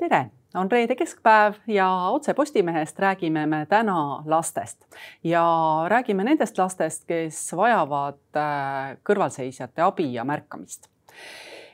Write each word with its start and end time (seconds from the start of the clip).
tere, 0.00 0.30
on 0.54 0.70
reede 0.70 0.96
keskpäev 0.96 1.60
ja 1.68 1.88
otse 2.10 2.34
Postimehest 2.34 2.98
räägime 2.98 3.46
me 3.46 3.66
täna 3.68 4.22
lastest. 4.26 4.86
Ja 5.24 5.44
räägime 5.88 6.24
nendest 6.24 6.58
lastest, 6.58 7.04
kes 7.08 7.52
vajavad 7.56 8.20
äh, 8.36 8.96
kõrvalseisjate 9.04 9.84
abi 9.84 10.12
ja 10.14 10.24
märkamist 10.24 10.88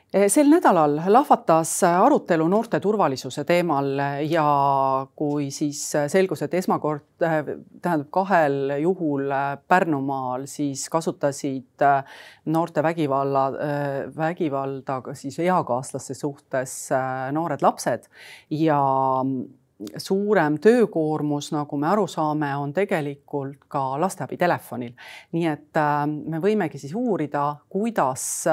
sel 0.07 0.47
nädalal 0.47 0.95
lahvatas 1.11 1.81
arutelu 1.83 2.45
noorte 2.47 2.79
turvalisuse 2.79 3.43
teemal 3.43 3.99
ja 4.23 4.45
kui 5.19 5.49
siis 5.51 5.81
selgus, 6.07 6.45
et 6.45 6.53
esmakord, 6.61 7.03
eh, 7.19 7.51
tähendab 7.81 8.07
kahel 8.15 8.71
juhul 8.79 9.27
Pärnumaal 9.67 10.47
siis 10.47 10.87
kasutasid 10.89 11.83
eh, 11.83 12.15
noorte 12.45 12.83
vägivalla, 12.83 13.45
vägivalda 14.15 15.01
siis 15.13 15.39
eakaaslaste 15.43 16.15
suhtes 16.15 16.79
noored 17.31 17.61
lapsed 17.61 18.07
ja 18.49 18.81
suurem 19.97 20.55
töökoormus, 20.57 21.51
nagu 21.51 21.77
me 21.77 21.91
aru 21.91 22.07
saame, 22.07 22.55
on 22.57 22.71
tegelikult 22.73 23.67
ka 23.67 23.99
lasteabitelefonil. 24.01 24.93
nii 25.35 25.47
et 25.51 25.79
me 26.07 26.39
võimegi 26.41 26.79
siis 26.79 26.95
uurida, 26.95 27.55
kuidas 27.69 28.47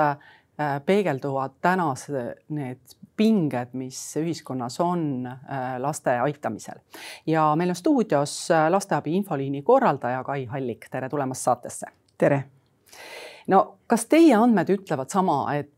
peegelduvad 0.86 1.56
tänas 1.60 2.06
need 2.48 2.94
pinged, 3.16 3.68
mis 3.72 4.16
ühiskonnas 4.16 4.80
on 4.80 5.27
äh, 5.27 5.77
laste 5.78 6.10
aitamisel. 6.20 6.78
ja 7.27 7.56
meil 7.56 7.70
on 7.70 7.77
stuudios 7.77 8.50
äh, 8.50 8.70
lasteabi 8.70 9.16
infoliini 9.16 9.62
korraldaja 9.62 10.24
Kai 10.24 10.44
Hallik, 10.44 10.86
tere 10.90 11.08
tulemast 11.08 11.40
saatesse. 11.40 11.86
tere. 12.18 12.44
no 13.46 13.77
kas 13.86 14.06
teie 14.06 14.34
andmed 14.34 14.68
ütlevad 14.68 15.08
sama, 15.08 15.54
et 15.54 15.70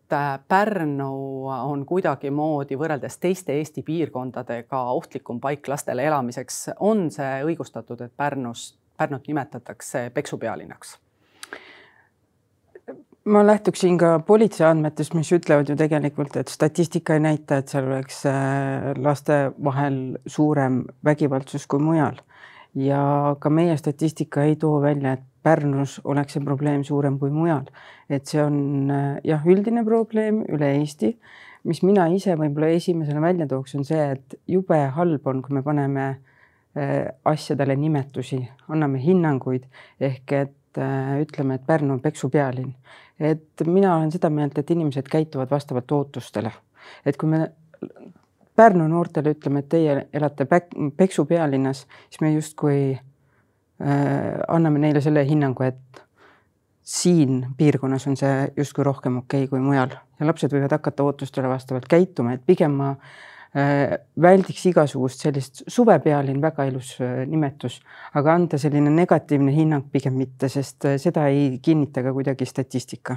Pärnu 0.48 1.48
on 1.50 1.80
kuidagimoodi 1.86 2.76
võrreldes 2.78 3.18
teiste 3.18 3.56
Eesti 3.58 3.82
piirkondadega 3.82 4.82
ohtlikum 4.94 5.40
paik 5.40 5.68
lastele 5.68 6.04
elamiseks, 6.06 6.68
on 6.80 7.10
see 7.10 7.42
õigustatud, 7.44 8.04
et 8.06 8.12
Pärnus, 8.16 8.76
Pärnut 8.96 9.26
nimetatakse 9.26 10.10
peksupealinnaks? 10.14 10.98
Ma 13.26 13.46
lähtuksin 13.46 13.98
ka 13.98 14.18
politsei 14.26 14.66
andmetest, 14.68 15.14
mis 15.18 15.32
ütlevad 15.34 15.70
ju 15.70 15.76
tegelikult, 15.78 16.36
et 16.38 16.50
statistika 16.52 17.16
ei 17.16 17.22
näita, 17.24 17.58
et 17.58 17.72
seal 17.72 17.88
oleks 17.90 18.20
äh, 18.30 18.92
laste 19.02 19.38
vahel 19.64 19.96
suurem 20.30 20.84
vägivaldsus 21.04 21.66
kui 21.66 21.82
mujal. 21.82 22.22
ja 22.76 23.36
ka 23.40 23.50
meie 23.50 23.76
statistika 23.76 24.42
ei 24.44 24.56
too 24.56 24.80
välja, 24.82 25.16
et 25.16 25.24
Pärnus 25.42 26.00
oleks 26.04 26.34
see 26.34 26.42
probleem 26.44 26.82
suurem 26.84 27.18
kui 27.18 27.30
mujal. 27.30 27.64
et 28.10 28.26
see 28.26 28.42
on 28.42 28.90
äh, 28.90 29.16
jah, 29.24 29.42
üldine 29.46 29.84
probleem 29.84 30.44
üle 30.48 30.70
Eesti. 30.78 31.16
mis 31.64 31.82
mina 31.82 32.06
ise 32.06 32.36
võib-olla 32.38 32.68
esimesena 32.78 33.20
välja 33.20 33.48
tooks, 33.50 33.74
on 33.74 33.84
see, 33.84 34.10
et 34.12 34.38
jube 34.46 34.78
halb 34.98 35.26
on, 35.26 35.42
kui 35.42 35.56
me 35.58 35.64
paneme 35.66 36.06
äh, 36.78 37.10
asjadele 37.24 37.74
nimetusi, 37.76 38.38
anname 38.68 39.02
hinnanguid 39.02 39.66
ehk 40.00 40.32
et 40.32 40.54
ütleme, 40.76 41.54
et 41.56 41.62
Pärnu 41.64 41.94
on 41.94 42.00
peksupealinn 42.04 42.74
et 43.20 43.66
mina 43.66 43.96
olen 43.96 44.12
seda 44.12 44.30
meelt, 44.30 44.58
et 44.58 44.70
inimesed 44.70 45.08
käituvad 45.10 45.50
vastavalt 45.50 45.92
ootustele. 45.92 46.52
et 47.06 47.16
kui 47.16 47.28
me 47.28 47.48
Pärnu 48.56 48.86
noortele 48.88 49.34
ütleme, 49.34 49.60
et 49.60 49.68
teie 49.68 49.94
elate 50.16 50.46
Peksu 50.96 51.26
pealinnas, 51.28 51.82
siis 52.08 52.20
me 52.20 52.30
justkui 52.32 52.94
äh, 52.96 53.90
anname 54.48 54.80
neile 54.80 55.00
selle 55.04 55.26
hinnangu, 55.28 55.62
et 55.62 56.00
siin 56.82 57.42
piirkonnas 57.56 58.06
on 58.06 58.16
see 58.16 58.46
justkui 58.56 58.84
rohkem 58.84 59.18
okei 59.20 59.44
okay 59.44 59.50
kui 59.50 59.60
mujal 59.60 59.92
ja 59.92 60.26
lapsed 60.26 60.54
võivad 60.54 60.72
hakata 60.72 61.04
ootustele 61.04 61.48
vastavalt 61.52 61.84
käituma, 61.90 62.32
et 62.32 62.46
pigem 62.46 62.78
ma 62.80 62.94
äh, 62.94 63.35
väldiks 63.56 64.66
igasugust 64.68 65.22
sellist 65.24 65.62
suvepealinn, 65.72 66.42
väga 66.42 66.66
ilus 66.68 66.96
äh, 67.00 67.22
nimetus, 67.28 67.78
aga 68.18 68.34
anda 68.34 68.58
selline 68.60 68.90
negatiivne 68.92 69.54
hinnang 69.54 69.86
pigem 69.92 70.18
mitte, 70.20 70.50
sest 70.52 70.84
äh, 70.84 70.98
seda 71.00 71.28
ei 71.32 71.58
kinnita 71.62 72.04
ka 72.04 72.12
kuidagi 72.12 72.46
statistika. 72.46 73.16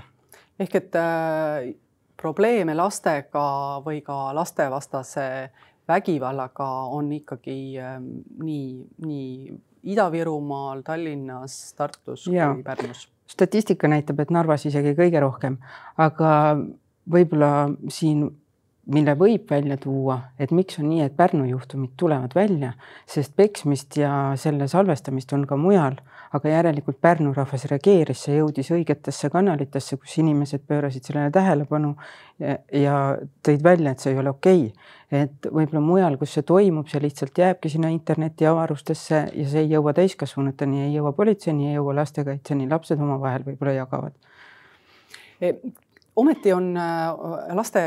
ehk 0.60 0.76
et 0.76 0.96
äh, 0.96 1.74
probleeme 2.20 2.76
lastega 2.76 3.82
või 3.84 4.02
ka 4.04 4.30
lastevastase 4.36 5.26
vägivallaga 5.90 6.68
on 6.96 7.12
ikkagi 7.16 7.60
äh, 7.80 7.98
nii, 8.44 8.68
nii 9.06 9.60
Ida-Virumaal, 9.90 10.84
Tallinnas, 10.84 11.74
Tartus 11.74 12.28
ja. 12.28 12.54
kui 12.54 12.64
Pärnus. 12.64 13.08
statistika 13.28 13.88
näitab, 13.88 14.20
et 14.20 14.32
Narvas 14.32 14.66
isegi 14.68 14.96
kõige 14.98 15.22
rohkem, 15.24 15.58
aga 15.98 16.32
võib-olla 17.10 17.70
siin 17.90 18.28
mille 18.90 19.14
võib 19.18 19.50
välja 19.50 19.78
tuua, 19.82 20.18
et 20.40 20.52
miks 20.56 20.80
on 20.82 20.90
nii, 20.90 21.04
et 21.06 21.16
Pärnu 21.18 21.46
juhtumid 21.50 21.94
tulevad 21.98 22.34
välja, 22.36 22.72
sest 23.10 23.36
peksmist 23.38 23.98
ja 24.00 24.12
selle 24.40 24.68
salvestamist 24.68 25.34
on 25.38 25.46
ka 25.50 25.58
mujal, 25.60 26.00
aga 26.34 26.54
järelikult 26.54 27.00
Pärnu 27.02 27.34
rahvas 27.34 27.66
reageeris, 27.70 28.24
see 28.26 28.38
jõudis 28.40 28.72
õigetesse 28.74 29.30
kanalitesse, 29.34 29.98
kus 29.98 30.18
inimesed 30.22 30.66
pöörasid 30.68 31.06
sellele 31.06 31.34
tähelepanu 31.34 31.92
ja, 32.42 32.56
ja 32.74 32.96
tõid 33.46 33.66
välja, 33.66 33.94
et 33.94 34.06
see 34.06 34.14
ei 34.14 34.22
ole 34.22 34.34
okei 34.34 34.64
okay.. 34.70 34.96
et 35.22 35.50
võib-olla 35.50 35.84
mujal, 35.86 36.18
kus 36.22 36.34
see 36.38 36.48
toimub, 36.50 36.90
see 36.90 37.04
lihtsalt 37.04 37.38
jääbki 37.44 37.74
sinna 37.74 37.92
interneti 37.94 38.50
avarustesse 38.50 39.22
ja 39.34 39.46
see 39.52 39.66
ei 39.66 39.76
jõua 39.76 39.94
täiskasvanuteni, 39.98 40.88
ei 40.88 40.98
jõua 40.98 41.14
politseini, 41.18 41.70
ei 41.70 41.78
jõua 41.78 42.00
lastekaitseni, 42.02 42.70
lapsed 42.70 43.02
omavahel 43.02 43.46
võib-olla 43.46 43.78
jagavad. 43.84 44.18
Ometi 46.20 46.52
on 46.52 46.74
äh, 46.76 47.56
laste 47.56 47.82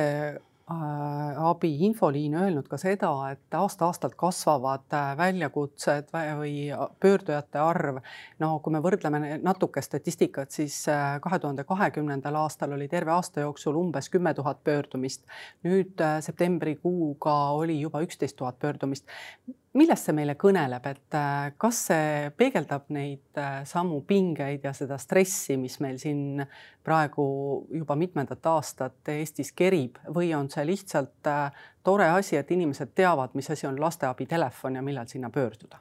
abi 0.73 1.71
infoliin 1.87 2.35
öelnud 2.35 2.69
ka 2.71 2.77
seda, 2.81 3.11
et 3.33 3.55
aasta-aastalt 3.57 4.15
kasvavad 4.19 4.95
äh, 4.95 5.13
väljakutsed 5.19 6.11
või 6.13 6.55
pöördujate 7.01 7.61
arv. 7.63 8.01
no 8.39 8.53
kui 8.65 8.73
me 8.75 8.83
võrdleme 8.85 9.39
natuke 9.43 9.83
statistikat, 9.83 10.51
siis 10.51 10.77
äh, 10.89 11.19
kahe 11.23 11.39
tuhande 11.39 11.65
kahekümnendal 11.65 12.37
aastal 12.43 12.73
oli 12.77 12.89
terve 12.89 13.15
aasta 13.15 13.47
jooksul 13.47 13.77
umbes 13.77 14.11
kümme 14.11 14.35
tuhat 14.35 14.65
pöördumist. 14.65 15.27
nüüd 15.63 16.03
septembrikuuga 16.21 17.37
oli 17.59 17.81
juba 17.81 18.03
üksteist 18.03 18.37
tuhat 18.37 18.59
pöördumist 18.59 19.09
millest 19.79 20.09
see 20.09 20.17
meile 20.17 20.35
kõneleb, 20.41 20.87
et 20.91 21.17
äh, 21.17 21.53
kas 21.61 21.79
see 21.89 22.33
peegeldab 22.37 22.91
neid 22.93 23.41
äh, 23.41 23.63
samu 23.69 24.03
pingeid 24.09 24.67
ja 24.67 24.75
seda 24.77 24.99
stressi, 25.01 25.57
mis 25.61 25.79
meil 25.85 25.97
siin 26.01 26.43
praegu 26.85 27.25
juba 27.73 27.97
mitmendat 27.97 28.47
aastat 28.53 29.13
Eestis 29.15 29.55
kerib 29.57 30.01
või 30.13 30.33
on 30.37 30.51
see 30.53 30.67
lihtsalt 30.69 31.31
äh, 31.31 31.65
tore 31.85 32.11
asi, 32.13 32.37
et 32.37 32.53
inimesed 32.53 32.93
teavad, 32.95 33.33
mis 33.39 33.49
asi 33.53 33.67
on 33.69 33.81
lasteabitelefon 33.81 34.77
ja 34.77 34.85
millal 34.85 35.09
sinna 35.11 35.33
pöörduda? 35.33 35.81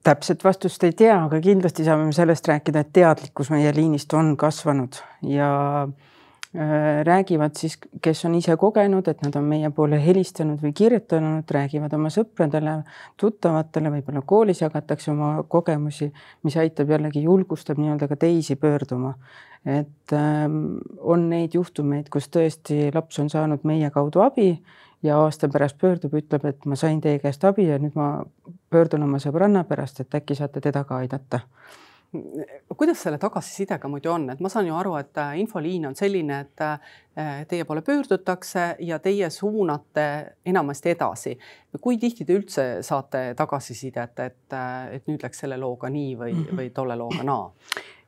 täpset 0.00 0.40
vastust 0.40 0.84
ei 0.88 0.94
tea, 0.96 1.18
aga 1.26 1.36
kindlasti 1.44 1.84
saame 1.84 2.08
sellest 2.16 2.46
rääkida, 2.48 2.80
et 2.80 2.94
teadlikkus 2.96 3.50
meie 3.52 3.74
liinist 3.76 4.14
on 4.16 4.30
kasvanud 4.40 4.96
ja 5.28 5.50
äh, 5.82 6.14
räägivad 7.04 7.54
siis, 7.54 7.78
kes 8.02 8.24
on 8.24 8.34
ise 8.34 8.56
kogenud, 8.56 9.08
et 9.08 9.22
nad 9.22 9.34
on 9.36 9.44
meie 9.44 9.70
poole 9.74 9.98
helistanud 10.00 10.60
või 10.62 10.72
kirjutanud, 10.76 11.44
räägivad 11.52 11.92
oma 11.96 12.08
sõpradele, 12.12 12.78
tuttavatele, 13.20 13.92
võib-olla 13.96 14.22
koolis 14.26 14.62
jagatakse 14.62 15.10
oma 15.12 15.42
kogemusi, 15.48 16.08
mis 16.46 16.56
aitab 16.56 16.90
jällegi, 16.94 17.26
julgustab 17.26 17.80
nii-öelda 17.82 18.08
ka 18.08 18.16
teisi 18.26 18.56
pöörduma. 18.56 19.14
et 19.66 20.12
ähm, 20.12 20.76
on 20.98 21.28
neid 21.30 21.54
juhtumeid, 21.54 22.08
kus 22.08 22.28
tõesti 22.30 22.92
laps 22.94 23.18
on 23.18 23.30
saanud 23.30 23.64
meie 23.66 23.90
kaudu 23.90 24.20
abi 24.22 24.62
ja 25.02 25.18
aasta 25.18 25.48
pärast 25.48 25.78
pöördub, 25.78 26.14
ütleb, 26.14 26.44
et 26.46 26.66
ma 26.66 26.76
sain 26.76 27.00
teie 27.00 27.18
käest 27.18 27.44
abi 27.44 27.66
ja 27.66 27.78
nüüd 27.78 27.98
ma 27.98 28.22
pöördun 28.70 29.02
oma 29.02 29.18
sõbranna 29.18 29.64
pärast, 29.66 30.00
et 30.00 30.14
äkki 30.14 30.38
saate 30.38 30.60
teda 30.60 30.84
ka 30.84 31.02
aidata 31.02 31.40
kuidas 32.76 33.02
selle 33.02 33.18
tagasisidega 33.18 33.88
muidu 33.88 34.10
on, 34.12 34.28
et 34.30 34.40
ma 34.40 34.50
saan 34.52 34.68
ju 34.68 34.74
aru, 34.76 34.94
et 35.00 35.18
äh, 35.22 35.34
infoliin 35.40 35.88
on 35.88 35.96
selline, 35.96 36.40
et 36.46 36.64
äh, 36.64 37.42
teie 37.48 37.64
poole 37.64 37.82
pöördutakse 37.86 38.68
ja 38.86 38.98
teie 39.02 39.30
suunate 39.30 40.06
enamasti 40.46 40.94
edasi. 40.94 41.38
kui 41.80 41.98
tihti 41.98 42.24
te 42.24 42.36
üldse 42.36 42.66
saate 42.82 43.34
tagasisidet, 43.36 44.18
et, 44.18 44.52
äh, 44.52 44.94
et 44.96 45.08
nüüd 45.08 45.22
läks 45.22 45.44
selle 45.44 45.58
looga 45.60 45.90
nii 45.92 46.14
või, 46.16 46.34
mhm. 46.34 46.56
või 46.56 46.70
tolle 46.74 46.96
looga 46.96 47.22
naa? 47.24 47.50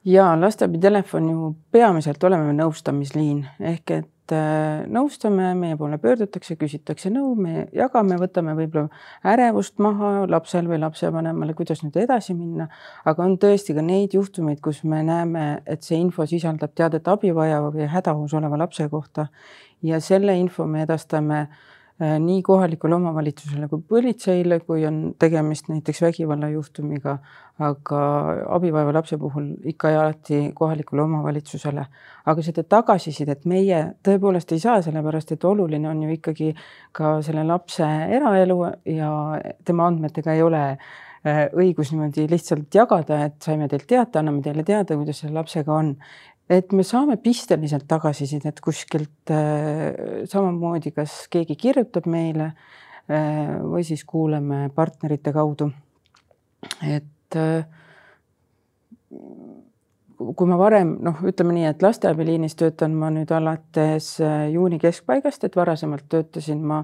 ja 0.04 0.30
lasteabitelefon 0.40 1.30
ju 1.30 1.56
peamiselt 1.70 2.24
oleme 2.24 2.52
nõustamisliin 2.54 3.42
ehk 3.60 3.90
et 3.90 4.14
et 4.28 4.34
äh, 4.36 4.86
nõustame, 4.92 5.54
meie 5.56 5.76
poole 5.80 5.96
pöördutakse, 5.98 6.56
küsitakse 6.60 7.10
nõu, 7.12 7.32
me 7.40 7.66
jagame, 7.72 8.18
võtame 8.20 8.54
võib-olla 8.58 8.88
ärevust 9.24 9.78
maha 9.80 10.26
lapsel 10.28 10.68
või 10.68 10.80
lapsevanemale, 10.82 11.54
kuidas 11.56 11.82
nüüd 11.82 11.96
edasi 11.96 12.34
minna. 12.36 12.68
aga 13.04 13.24
on 13.24 13.38
tõesti 13.38 13.74
ka 13.74 13.82
neid 13.82 14.14
juhtumeid, 14.14 14.60
kus 14.60 14.82
me 14.84 15.02
näeme, 15.02 15.62
et 15.66 15.82
see 15.82 15.96
info 15.96 16.26
sisaldab 16.26 16.74
teadet 16.74 17.08
abi 17.08 17.32
vajava 17.32 17.72
või 17.72 17.88
hädaohus 17.88 18.34
oleva 18.34 18.58
lapse 18.58 18.88
kohta 18.88 19.28
ja 19.82 20.00
selle 20.00 20.36
info 20.36 20.66
me 20.66 20.82
edastame 20.82 21.46
Äh, 21.46 21.77
nii 21.98 22.42
kohalikule 22.46 22.94
omavalitsusele 22.94 23.66
kui 23.68 23.80
politseile, 23.88 24.60
kui 24.60 24.84
on 24.86 25.00
tegemist 25.18 25.66
näiteks 25.66 26.02
vägivallajuhtumiga, 26.04 27.16
aga 27.58 28.02
abivaeva 28.54 28.92
lapse 28.94 29.18
puhul 29.18 29.48
ikka 29.72 29.90
ja 29.90 30.04
alati 30.04 30.52
kohalikule 30.54 31.02
omavalitsusele. 31.02 31.86
aga 32.28 32.42
seda 32.44 32.62
tagasisidet 32.62 33.44
meie 33.50 33.80
tõepoolest 34.06 34.52
ei 34.54 34.62
saa, 34.62 34.82
sellepärast 34.82 35.32
et 35.32 35.44
oluline 35.44 35.88
on 35.88 36.02
ju 36.02 36.14
ikkagi 36.14 36.54
ka 36.92 37.18
selle 37.22 37.44
lapse 37.44 37.84
eraelu 38.18 38.58
ja 38.94 39.10
tema 39.64 39.86
andmetega 39.90 40.36
ei 40.36 40.42
ole 40.42 40.62
äh, 40.70 40.78
õigus 41.56 41.92
niimoodi 41.92 42.28
lihtsalt 42.30 42.74
jagada, 42.74 43.24
et 43.26 43.42
saime 43.42 43.68
teilt 43.68 43.88
teate, 43.90 44.20
anname 44.20 44.42
teile 44.44 44.64
teada, 44.66 44.96
kuidas 44.96 45.22
selle 45.24 45.38
lapsega 45.38 45.74
on 45.74 45.96
et 46.48 46.72
me 46.72 46.84
saame 46.86 47.18
pisteliselt 47.20 47.84
tagasisidet 47.88 48.60
kuskilt 48.64 49.32
äh, 49.32 50.24
samamoodi, 50.28 50.92
kas 50.96 51.26
keegi 51.32 51.56
kirjutab 51.60 52.08
meile 52.08 52.52
äh, 52.52 53.58
või 53.62 53.84
siis 53.86 54.04
kuuleme 54.08 54.68
partnerite 54.74 55.32
kaudu. 55.36 55.70
et 56.82 57.36
äh, 57.36 57.66
kui 60.18 60.48
ma 60.48 60.58
varem 60.58 60.96
noh, 61.04 61.20
ütleme 61.28 61.54
nii, 61.54 61.68
et 61.68 61.82
lasteabiliinis 61.82 62.56
töötan 62.58 62.96
ma 62.96 63.12
nüüd 63.14 63.30
alates 63.32 64.16
juuni 64.52 64.80
keskpaigast, 64.82 65.44
et 65.44 65.56
varasemalt 65.56 66.08
töötasin 66.08 66.64
ma 66.64 66.82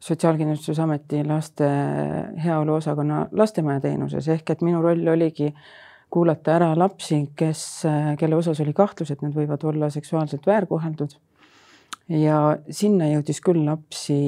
Sotsiaalkindlustusameti 0.00 1.18
laste 1.28 1.66
heaolu 2.40 2.78
osakonna 2.78 3.26
lastemaja 3.36 3.82
teenuses 3.84 4.30
ehk 4.32 4.54
et 4.54 4.62
minu 4.64 4.78
roll 4.80 5.10
oligi 5.12 5.50
äh, 5.50 5.66
kuulata 6.10 6.56
ära 6.56 6.70
lapsi, 6.78 7.22
kes, 7.38 7.64
kelle 8.18 8.36
osas 8.36 8.60
oli 8.60 8.72
kahtlus, 8.76 9.12
et 9.14 9.22
nad 9.22 9.34
võivad 9.36 9.62
olla 9.70 9.90
seksuaalselt 9.90 10.46
väärkoheldud. 10.46 11.14
ja 12.10 12.58
sinna 12.70 13.06
jõudis 13.06 13.38
küll 13.40 13.62
lapsi 13.64 14.18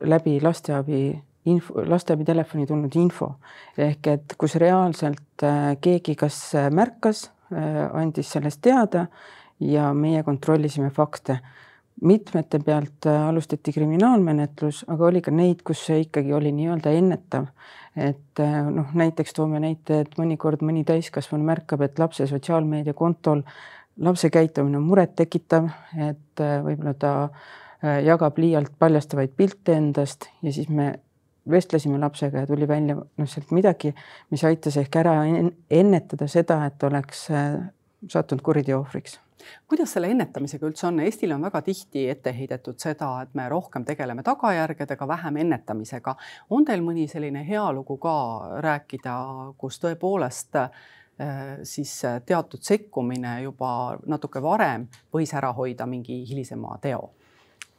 läbi 0.00 0.38
lasteabi 0.40 1.00
info, 1.48 1.82
lasteabi 1.86 2.26
telefoni 2.28 2.66
tulnud 2.68 2.94
info 3.00 3.32
ehk 3.78 4.10
et 4.12 4.34
kus 4.38 4.56
reaalselt 4.60 5.44
äh, 5.46 5.74
keegi 5.80 6.14
kas 6.18 6.38
märkas, 6.74 7.28
äh, 7.52 7.86
andis 7.96 8.32
sellest 8.34 8.60
teada 8.62 9.06
ja 9.60 9.92
meie 9.94 10.22
kontrollisime 10.22 10.90
fakte 10.94 11.40
mitmete 12.00 12.58
pealt 12.58 13.06
äh, 13.06 13.28
alustati 13.28 13.72
kriminaalmenetlus, 13.72 14.84
aga 14.88 15.06
oli 15.08 15.22
ka 15.24 15.32
neid, 15.34 15.62
kus 15.66 15.82
see 15.88 16.04
ikkagi 16.04 16.32
oli 16.34 16.52
nii-öelda 16.54 16.92
ennetav. 16.94 17.48
et 17.98 18.40
äh, 18.40 18.58
noh, 18.70 18.92
näiteks 18.94 19.34
toome 19.34 19.58
näite, 19.62 20.04
et 20.04 20.14
mõnikord 20.20 20.62
mõni 20.62 20.84
täiskasvanu 20.86 21.44
märkab, 21.48 21.82
et 21.82 21.98
lapse 21.98 22.26
sotsiaalmeediakontol 22.30 23.42
lapse 24.06 24.30
käitumine 24.30 24.78
on 24.78 24.86
murettekitav, 24.86 25.66
et 25.96 26.44
äh, 26.44 26.58
võib-olla 26.64 26.94
ta 26.94 27.14
jagab 28.02 28.40
liialt 28.42 28.72
paljastavaid 28.78 29.36
pilte 29.38 29.76
endast 29.78 30.26
ja 30.42 30.50
siis 30.50 30.66
me 30.66 30.88
vestlesime 31.50 32.00
lapsega 32.02 32.42
ja 32.42 32.48
tuli 32.50 32.66
välja 32.68 32.96
noh, 32.98 33.28
sealt 33.30 33.54
midagi, 33.54 33.92
mis 34.34 34.42
aitas 34.44 34.80
ehk 34.82 34.98
ära 34.98 35.14
ennetada 35.70 36.26
seda, 36.26 36.64
et 36.66 36.82
oleks 36.82 37.28
sattunud 38.10 38.42
kuriteo 38.42 38.80
ohvriks 38.82 39.20
kuidas 39.68 39.92
selle 39.92 40.10
ennetamisega 40.12 40.66
üldse 40.68 40.86
on, 40.88 41.00
Eestile 41.00 41.34
on 41.34 41.46
väga 41.46 41.62
tihti 41.62 42.08
ette 42.10 42.32
heidetud 42.34 42.78
seda, 42.80 43.10
et 43.22 43.34
me 43.38 43.48
rohkem 43.48 43.84
tegeleme 43.84 44.22
tagajärgedega, 44.26 45.08
vähem 45.08 45.36
ennetamisega. 45.44 46.16
on 46.50 46.64
teil 46.64 46.82
mõni 46.84 47.08
selline 47.08 47.44
hea 47.48 47.66
lugu 47.72 47.98
ka 48.02 48.16
rääkida, 48.64 49.18
kus 49.58 49.80
tõepoolest 49.84 50.56
äh, 50.56 50.70
siis 51.62 52.02
teatud 52.26 52.62
sekkumine 52.62 53.42
juba 53.42 53.98
natuke 54.06 54.42
varem 54.42 54.86
võis 55.14 55.34
ära 55.34 55.52
hoida 55.52 55.86
mingi 55.86 56.24
hilisema 56.28 56.78
teo? 56.82 57.12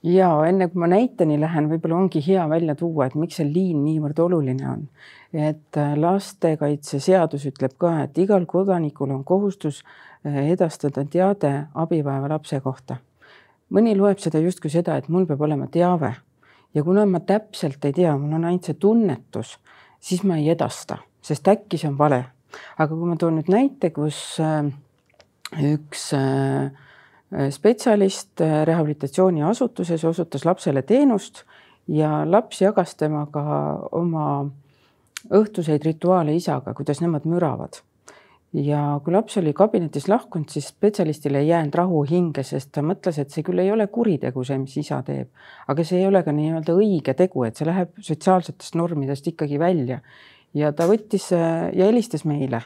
Ja 0.04 0.30
enne 0.48 0.68
kui 0.68 0.80
ma 0.80 0.88
näiteni 0.88 1.40
lähen, 1.40 1.70
võib-olla 1.72 1.98
ongi 2.04 2.22
hea 2.26 2.50
välja 2.50 2.76
tuua, 2.76 3.08
et 3.08 3.16
miks 3.16 3.40
see 3.42 3.48
liin 3.48 3.84
niivõrd 3.84 4.20
oluline 4.20 4.70
on. 4.70 4.88
et 5.34 5.78
äh, 5.78 5.98
lastekaitseseadus 5.98 7.46
ütleb 7.46 7.76
ka, 7.78 8.04
et 8.04 8.18
igal 8.18 8.46
kodanikul 8.50 9.12
on 9.12 9.24
kohustus 9.24 9.84
Eh, 10.26 10.52
edastada 10.52 11.06
teade 11.08 11.50
abivaeva 11.80 12.28
lapse 12.28 12.58
kohta. 12.60 12.98
mõni 13.72 13.94
loeb 13.96 14.20
seda 14.20 14.40
justkui 14.44 14.68
seda, 14.74 14.98
et 14.98 15.08
mul 15.08 15.28
peab 15.30 15.40
olema 15.46 15.68
teave 15.72 16.10
ja 16.76 16.84
kuna 16.84 17.06
ma 17.06 17.22
täpselt 17.24 17.86
ei 17.86 17.94
tea, 17.94 18.18
mul 18.18 18.34
on 18.36 18.48
ainult 18.50 18.66
see 18.68 18.76
tunnetus, 18.76 19.54
siis 20.02 20.24
ma 20.28 20.36
ei 20.42 20.50
edasta, 20.50 20.98
sest 21.22 21.48
äkki 21.48 21.78
see 21.80 21.88
on 21.88 21.96
vale. 21.98 22.26
aga 22.78 22.90
kui 22.90 23.08
ma 23.08 23.16
toon 23.16 23.40
nüüd 23.40 23.48
näite, 23.48 23.94
kus 23.96 24.20
eh, 24.44 24.74
üks 25.72 26.10
eh, 26.20 26.68
spetsialist 27.30 28.42
rehabilitatsiooniasutuses 28.66 30.06
osutas 30.06 30.46
lapsele 30.46 30.82
teenust 30.82 31.44
ja 31.88 32.24
laps 32.26 32.62
jagas 32.62 32.96
temaga 32.98 33.44
oma 33.92 34.26
õhtuseid 35.36 35.84
rituaale 35.86 36.34
isaga, 36.38 36.74
kuidas 36.74 37.04
nemad 37.04 37.28
müravad. 37.30 37.82
Ja 38.54 38.96
kui 39.06 39.14
laps 39.14 39.38
oli 39.38 39.52
kabinetist 39.54 40.10
lahkunud, 40.10 40.50
siis 40.50 40.72
spetsialistil 40.72 41.38
ei 41.38 41.52
jäänud 41.52 41.76
rahu 41.78 42.00
hinge, 42.10 42.42
sest 42.44 42.72
ta 42.74 42.82
mõtles, 42.82 43.20
et 43.22 43.30
see 43.30 43.46
küll 43.46 43.62
ei 43.62 43.70
ole 43.70 43.86
kuritegu, 43.94 44.42
see, 44.48 44.58
mis 44.58 44.74
isa 44.82 45.04
teeb, 45.06 45.30
aga 45.70 45.86
see 45.86 46.00
ei 46.02 46.08
ole 46.10 46.24
ka 46.26 46.34
nii-öelda 46.34 46.74
õige 46.74 47.14
tegu, 47.20 47.46
et 47.46 47.60
see 47.60 47.70
läheb 47.70 47.94
sotsiaalsetest 48.02 48.80
normidest 48.80 49.30
ikkagi 49.30 49.62
välja. 49.62 50.02
ja 50.54 50.72
ta 50.74 50.88
võttis 50.90 51.30
ja 51.30 51.86
helistas 51.86 52.26
meile 52.26 52.64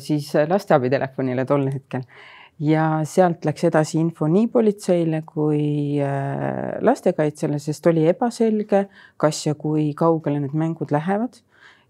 siis 0.00 0.32
lasteabitelefonile 0.48 1.44
tol 1.44 1.66
hetkel 1.68 2.06
ja 2.60 2.84
sealt 3.08 3.46
läks 3.48 3.64
edasi 3.70 3.98
info 4.00 4.28
nii 4.28 4.48
politseile 4.52 5.22
kui 5.26 6.00
äh, 6.04 6.76
lastekaitsele, 6.84 7.60
sest 7.62 7.86
oli 7.88 8.04
ebaselge, 8.10 8.84
kas 9.20 9.46
ja 9.46 9.56
kui 9.58 9.90
kaugele 9.96 10.42
need 10.42 10.56
mängud 10.56 10.92
lähevad. 10.92 11.40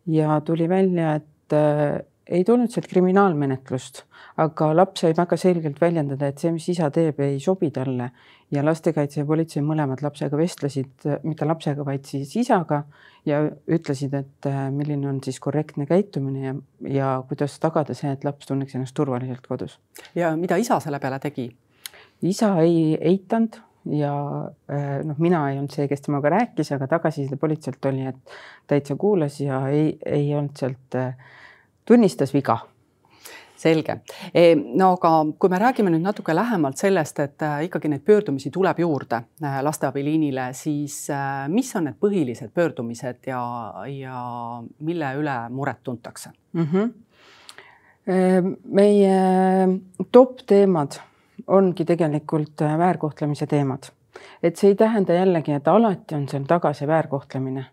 ja 0.06 0.40
tuli 0.40 0.69
välja, 0.69 1.14
et 1.20 1.52
äh, 1.52 2.00
ei 2.26 2.44
tulnud 2.44 2.70
sealt 2.70 2.87
kriminaalmenetlust, 2.88 4.05
aga 4.40 4.70
laps 4.75 5.02
sai 5.02 5.12
väga 5.17 5.37
selgelt 5.37 5.81
väljendada, 5.81 6.31
et 6.31 6.38
see, 6.38 6.52
mis 6.55 6.69
isa 6.73 6.88
teeb, 6.94 7.19
ei 7.20 7.40
sobi 7.43 7.70
talle 7.75 8.11
ja 8.50 8.64
lastekaitse 8.64 9.20
ja 9.20 9.26
politsei 9.26 9.62
mõlemad 9.62 10.02
lapsega 10.02 10.38
vestlesid, 10.38 11.06
mitte 11.23 11.47
lapsega, 11.47 11.85
vaid 11.87 12.06
siis 12.08 12.35
isaga 12.41 12.82
ja 13.29 13.41
ütlesid, 13.70 14.14
et 14.17 14.49
äh, 14.49 14.61
milline 14.75 15.08
on 15.11 15.20
siis 15.25 15.41
korrektne 15.43 15.87
käitumine 15.87 16.44
ja, 16.47 16.55
ja 16.88 17.11
kuidas 17.29 17.58
tagada 17.62 17.94
see, 17.97 18.12
et 18.14 18.25
laps 18.26 18.50
tunneks 18.50 18.76
ennast 18.76 18.97
turvaliselt 18.97 19.47
kodus. 19.47 19.79
ja 20.14 20.35
mida 20.37 20.58
isa 20.61 20.81
selle 20.81 20.99
peale 21.00 21.20
tegi? 21.23 21.50
isa 22.23 22.55
ei 22.64 22.97
eitanud 23.12 23.61
ja 23.97 24.14
äh, 24.70 25.00
noh, 25.06 25.19
mina 25.19 25.44
ei 25.50 25.61
olnud 25.61 25.73
see, 25.75 25.88
kes 25.88 26.02
temaga 26.06 26.32
rääkis, 26.35 26.73
aga 26.76 26.88
tagasiside 26.91 27.38
politseilt 27.41 27.87
oli, 27.93 28.08
et 28.11 28.35
täitsa 28.70 28.97
kuulas 28.97 29.41
ja 29.41 29.62
ei, 29.69 29.94
ei 30.06 30.35
olnud 30.35 30.58
sealt 30.58 30.99
äh, 30.99 31.14
tunnistas 31.88 32.35
viga 32.35 32.58
selge. 33.60 34.00
E, 34.34 34.54
no 34.56 34.94
aga 34.96 35.12
kui 35.38 35.52
me 35.52 35.60
räägime 35.60 35.92
nüüd 35.92 36.04
natuke 36.04 36.34
lähemalt 36.36 36.80
sellest, 36.80 37.20
et 37.24 37.44
äh, 37.46 37.64
ikkagi 37.68 37.90
neid 37.92 38.04
pöördumisi 38.06 38.52
tuleb 38.54 38.80
juurde 38.82 39.23
äh, 39.44 39.61
lasteabiliinile, 39.66 40.50
siis 40.56 41.02
äh, 41.12 41.44
mis 41.52 41.73
on 41.76 41.88
need 41.88 42.00
põhilised 42.00 42.52
pöördumised 42.56 43.30
ja, 43.30 43.42
ja 43.90 44.25
mille 44.87 45.14
üle 45.20 45.37
muret 45.50 45.82
tuntakse 45.85 46.32
mm? 46.52 46.66
-hmm. 46.73 46.92
meie 48.64 49.16
top 50.12 50.40
teemad 50.46 50.96
ongi 51.46 51.85
tegelikult 51.85 52.61
väärkohtlemise 52.78 53.46
teemad, 53.46 53.90
et 54.42 54.56
see 54.56 54.73
ei 54.73 54.75
tähenda 54.75 55.14
jällegi, 55.14 55.52
et 55.52 55.68
alati 55.68 56.14
on 56.14 56.26
seal 56.28 56.49
taga 56.49 56.73
see 56.73 56.88
väärkohtlemine 56.88 57.64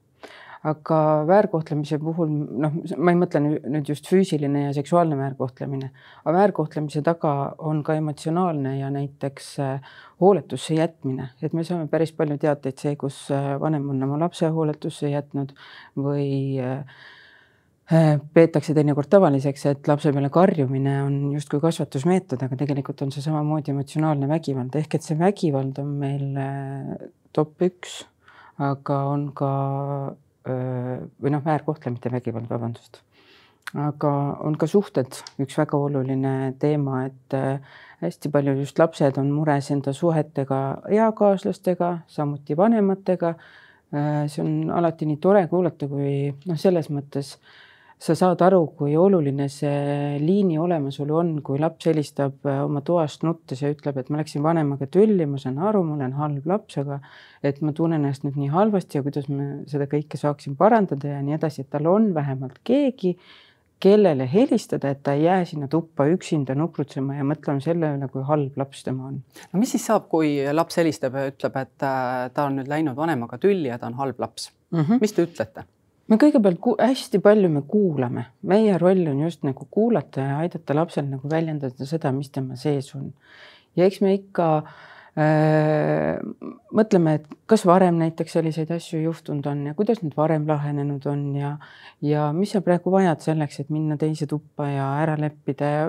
aga 0.67 0.99
väärkohtlemise 1.27 1.99
puhul 2.01 2.31
noh, 2.63 2.73
ma 2.97 3.13
ei 3.13 3.19
mõtle 3.19 3.41
nüüd 3.43 3.87
just 3.87 4.07
füüsiline 4.09 4.65
ja 4.65 4.71
seksuaalne 4.75 5.17
väärkohtlemine, 5.19 5.91
aga 6.23 6.33
väärkohtlemise 6.35 7.03
taga 7.05 7.33
on 7.63 7.83
ka 7.87 7.95
emotsionaalne 7.99 8.77
ja 8.79 8.89
näiteks 8.93 9.51
äh, 9.63 9.93
hooletusse 10.23 10.79
jätmine, 10.79 11.29
et 11.41 11.55
me 11.55 11.63
saame 11.67 11.87
päris 11.91 12.11
palju 12.17 12.39
teateid 12.41 12.81
see, 12.83 12.97
kus 12.99 13.27
äh, 13.31 13.53
vanem 13.61 13.87
on 13.93 14.03
oma 14.09 14.19
lapse 14.25 14.49
hooletusse 14.53 15.13
jätnud 15.13 15.53
või 15.95 16.27
äh, 16.63 16.83
peetakse 18.33 18.75
teinekord 18.75 19.07
tavaliseks, 19.13 19.65
et 19.71 19.87
lapse 19.87 20.11
peale 20.11 20.33
karjumine 20.33 20.99
on 21.05 21.17
justkui 21.37 21.61
kasvatusmeetod, 21.63 22.43
aga 22.43 22.59
tegelikult 22.59 23.05
on 23.05 23.13
see 23.15 23.23
samamoodi 23.23 23.71
emotsionaalne 23.71 24.27
vägivald, 24.27 24.75
ehk 24.75 24.97
et 24.97 25.07
see 25.07 25.15
vägivald 25.19 25.79
on 25.79 25.95
meil 26.01 26.27
top 27.31 27.63
üks, 27.63 28.01
aga 28.59 29.03
on 29.13 29.29
ka 29.37 29.51
või 30.47 31.33
noh, 31.33 31.43
väärkohtle, 31.45 31.91
mitte 31.91 32.11
vägivald, 32.11 32.49
vabandust. 32.49 33.01
aga 33.75 34.11
on 34.47 34.55
ka 34.55 34.67
suhted 34.67 35.17
üks 35.43 35.57
väga 35.59 35.77
oluline 35.77 36.53
teema, 36.59 37.01
et 37.09 37.35
hästi 38.01 38.31
palju 38.31 38.53
just 38.61 38.79
lapsed 38.79 39.17
on 39.19 39.31
mures 39.35 39.71
enda 39.73 39.93
suhetega 39.93 40.59
eakaaslastega, 40.89 41.97
samuti 42.07 42.57
vanematega. 42.57 43.33
see 44.27 44.41
on 44.43 44.71
alati 44.71 45.05
nii 45.07 45.17
tore 45.23 45.45
kuulata, 45.47 45.87
kui 45.87 46.33
noh, 46.45 46.57
selles 46.59 46.89
mõttes 46.91 47.37
sa 47.97 48.13
saad 48.17 48.41
aru, 48.45 48.59
kui 48.77 48.93
oluline 48.97 49.47
see 49.49 50.17
liini 50.21 50.59
olemasolu 50.61 51.15
on, 51.17 51.31
kui 51.45 51.57
laps 51.61 51.89
helistab 51.89 52.45
äh, 52.45 52.59
oma 52.65 52.83
toast 52.85 53.25
nuttes 53.25 53.63
ja 53.63 53.71
ütleb, 53.73 53.97
et 53.97 54.11
ma 54.13 54.21
läksin 54.21 54.43
vanemaga 54.45 54.85
tülli, 54.93 55.25
ma 55.29 55.41
saan 55.41 55.57
aru, 55.57 55.81
ma 55.87 55.95
olen 55.97 56.13
halb 56.19 56.45
laps, 56.49 56.77
aga 56.83 56.99
et 57.45 57.63
ma 57.65 57.73
tunnen 57.73 58.03
ennast 58.03 58.27
nüüd 58.27 58.37
nii 58.37 58.53
halvasti 58.53 58.99
ja 58.99 59.05
kuidas 59.05 59.29
ma 59.33 59.49
seda 59.69 59.89
kõike 59.89 60.19
saaksin 60.21 60.57
parandada 60.59 61.17
ja 61.17 61.23
nii 61.25 61.37
edasi, 61.39 61.65
et 61.65 61.73
tal 61.73 61.89
on 61.89 62.11
vähemalt 62.13 62.61
keegi, 62.67 63.15
kellele 63.81 64.25
helistada, 64.29 64.89
et 64.93 65.01
ta 65.05 65.13
ei 65.13 65.23
jää 65.27 65.43
sinna 65.45 65.67
tuppa 65.69 66.07
üksinda 66.09 66.55
nukrutsema 66.57 67.17
ja 67.17 67.25
mõtlema 67.25 67.61
selle 67.61 67.91
üle, 67.97 68.09
kui 68.13 68.25
halb 68.25 68.57
laps 68.57 68.83
tema 68.85 69.09
on. 69.09 69.19
no 69.53 69.61
mis 69.61 69.73
siis 69.73 69.85
saab, 69.89 70.05
kui 70.13 70.35
laps 70.53 70.77
helistab 70.81 71.17
ja 71.17 71.31
ütleb, 71.31 71.57
et 71.61 71.85
äh, 71.85 72.27
ta 72.33 72.45
on 72.45 72.61
nüüd 72.61 72.69
läinud 72.69 72.97
vanemaga 72.97 73.41
tülli 73.41 73.69
ja 73.69 73.81
ta 73.81 73.89
on 73.89 73.97
halb 73.97 74.21
laps 74.21 74.51
mm? 74.69 74.81
-hmm. 74.81 75.01
mis 75.01 75.17
te 75.17 75.25
ütlete? 75.25 75.65
Me 76.07 76.17
kõigepealt 76.21 76.67
hästi 76.81 77.21
palju 77.23 77.51
me 77.51 77.63
kuulame, 77.67 78.27
meie 78.47 78.77
roll 78.81 79.07
on 79.11 79.23
just 79.25 79.43
nagu 79.47 79.67
kuulata 79.71 80.23
ja 80.23 80.41
aidata 80.43 80.75
lapsel 80.77 81.07
nagu 81.09 81.29
väljendada 81.29 81.87
seda, 81.89 82.13
mis 82.15 82.31
tema 82.33 82.59
sees 82.59 82.93
on. 82.95 83.11
ja 83.75 83.87
eks 83.87 83.99
me 84.01 84.13
ikka 84.15 84.47
äh, 84.61 86.15
mõtleme, 86.79 87.17
et 87.19 87.27
kas 87.49 87.65
varem 87.67 87.99
näiteks 87.99 88.37
selliseid 88.39 88.71
asju 88.77 89.03
juhtunud 89.03 89.47
on 89.51 89.67
ja 89.69 89.77
kuidas 89.77 90.01
need 90.03 90.17
varem 90.17 90.47
lahenenud 90.47 91.05
on 91.11 91.29
ja, 91.35 91.57
ja 92.01 92.31
mis 92.33 92.55
sa 92.55 92.63
praegu 92.65 92.93
vajad 92.93 93.23
selleks, 93.25 93.61
et 93.61 93.73
minna 93.73 93.99
teise 93.99 94.29
tuppa 94.29 94.69
ja 94.71 94.91
ära 95.03 95.17
leppida 95.19 95.71
ja 95.73 95.87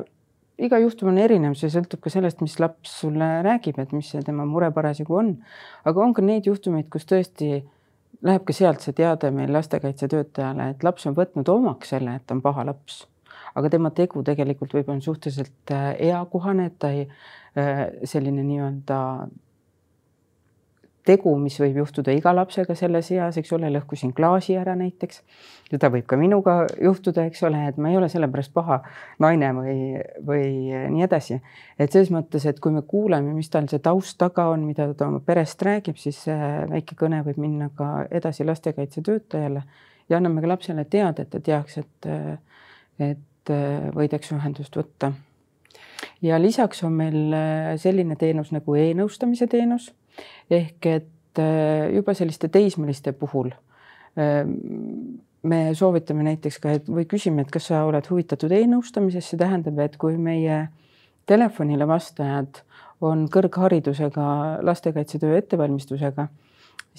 iga 0.59 0.79
juhtum 0.83 1.13
on 1.13 1.19
erinev, 1.23 1.55
see 1.59 1.71
sõltub 1.71 2.03
ka 2.03 2.11
sellest, 2.13 2.43
mis 2.43 2.59
laps 2.59 2.99
sulle 3.05 3.29
räägib, 3.47 3.79
et 3.79 3.95
mis 3.95 4.09
see 4.11 4.23
tema 4.27 4.47
mure 4.49 4.71
parasjagu 4.75 5.21
on. 5.21 5.35
aga 5.87 6.03
on 6.03 6.15
ka 6.17 6.25
neid 6.25 6.49
juhtumeid, 6.51 6.89
kus 6.91 7.07
tõesti 7.07 7.63
läheb 8.23 8.45
ka 8.47 8.55
sealt 8.57 8.83
see 8.85 8.97
teade 8.97 9.31
meil 9.35 9.53
lastekaitsetöötajale, 9.55 10.73
et 10.73 10.87
laps 10.87 11.07
on 11.07 11.17
võtnud 11.19 11.49
omaks 11.53 11.95
selle, 11.95 12.19
et 12.19 12.35
on 12.35 12.43
paha 12.45 12.67
laps. 12.71 13.07
aga 13.59 13.71
tema 13.73 13.91
tegu 13.91 14.23
tegelikult 14.23 14.75
võib-olla 14.75 14.99
on 14.99 15.03
suhteliselt 15.03 15.73
äh, 15.75 15.91
eakohane, 16.11 16.69
et 16.71 16.79
ta 16.79 16.91
ei, 16.95 17.09
äh, 17.59 17.85
selline 18.07 18.45
nii-öelda 18.47 18.99
tegu, 21.09 21.33
mis 21.41 21.57
võib 21.61 21.81
juhtuda 21.83 22.13
iga 22.13 22.33
lapsega 22.37 22.75
selles 22.77 23.09
eas, 23.15 23.39
eks 23.41 23.53
ole, 23.57 23.71
lõhkusin 23.73 24.13
klaasi 24.17 24.57
ära 24.61 24.75
näiteks. 24.79 25.23
seda 25.69 25.91
võib 25.93 26.07
ka 26.09 26.17
minuga 26.21 26.55
juhtuda, 26.81 27.27
eks 27.29 27.43
ole, 27.49 27.61
et 27.69 27.77
ma 27.81 27.91
ei 27.93 27.99
ole 27.99 28.09
sellepärast 28.13 28.53
paha 28.55 28.81
naine 29.25 29.51
või, 29.57 29.77
või 30.27 30.49
nii 30.95 31.05
edasi. 31.05 31.41
et 31.79 31.93
selles 31.93 32.11
mõttes, 32.15 32.47
et 32.49 32.61
kui 32.61 32.73
me 32.73 32.83
kuuleme, 32.83 33.35
mis 33.37 33.51
tal 33.53 33.69
see 33.69 33.83
taust 33.85 34.19
taga 34.21 34.49
on, 34.53 34.65
mida 34.69 34.91
ta 34.95 35.09
oma 35.09 35.21
perest 35.25 35.63
räägib, 35.63 35.97
siis 36.01 36.25
väike 36.73 36.97
kõne 36.99 37.23
võib 37.27 37.41
minna 37.41 37.71
ka 37.77 38.07
edasi 38.11 38.45
lastekaitsetöötajale 38.49 39.63
ja 40.09 40.17
anname 40.17 40.45
ka 40.45 40.53
lapsele 40.55 40.85
teada, 40.85 41.23
et 41.23 41.33
ta 41.33 41.41
teaks, 41.41 41.79
et, 41.79 42.13
et 42.99 43.55
võidakse 43.97 44.37
ühendust 44.37 44.77
võtta 44.77 45.13
ja 46.23 46.41
lisaks 46.41 46.83
on 46.85 46.93
meil 46.99 47.37
selline 47.81 48.17
teenus 48.17 48.53
nagu 48.55 48.77
e-nõustamise 48.77 49.49
teenus 49.51 49.93
ehk 50.51 50.91
et 50.91 51.41
äh, 51.43 51.89
juba 51.95 52.15
selliste 52.15 52.51
teismeliste 52.53 53.13
puhul 53.13 53.53
ähm, 54.19 54.55
me 55.43 55.61
soovitame 55.75 56.25
näiteks 56.27 56.59
ka, 56.63 56.75
et 56.79 56.89
või 56.91 57.07
küsime, 57.09 57.45
et 57.45 57.53
kas 57.55 57.69
sa 57.71 57.85
oled 57.87 58.07
huvitatud 58.11 58.53
e-nõustamisest, 58.53 59.33
see 59.33 59.41
tähendab, 59.41 59.79
et 59.85 59.97
kui 60.01 60.19
meie 60.21 60.67
telefonile 61.29 61.87
vastajad 61.89 62.63
on 63.05 63.27
kõrgharidusega 63.31 64.29
lastekaitsetöö 64.67 65.39
ettevalmistusega, 65.39 66.27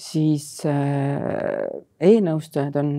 siis 0.00 0.62
äh, 0.68 1.66
e-nõustajad 2.00 2.78
on 2.80 2.94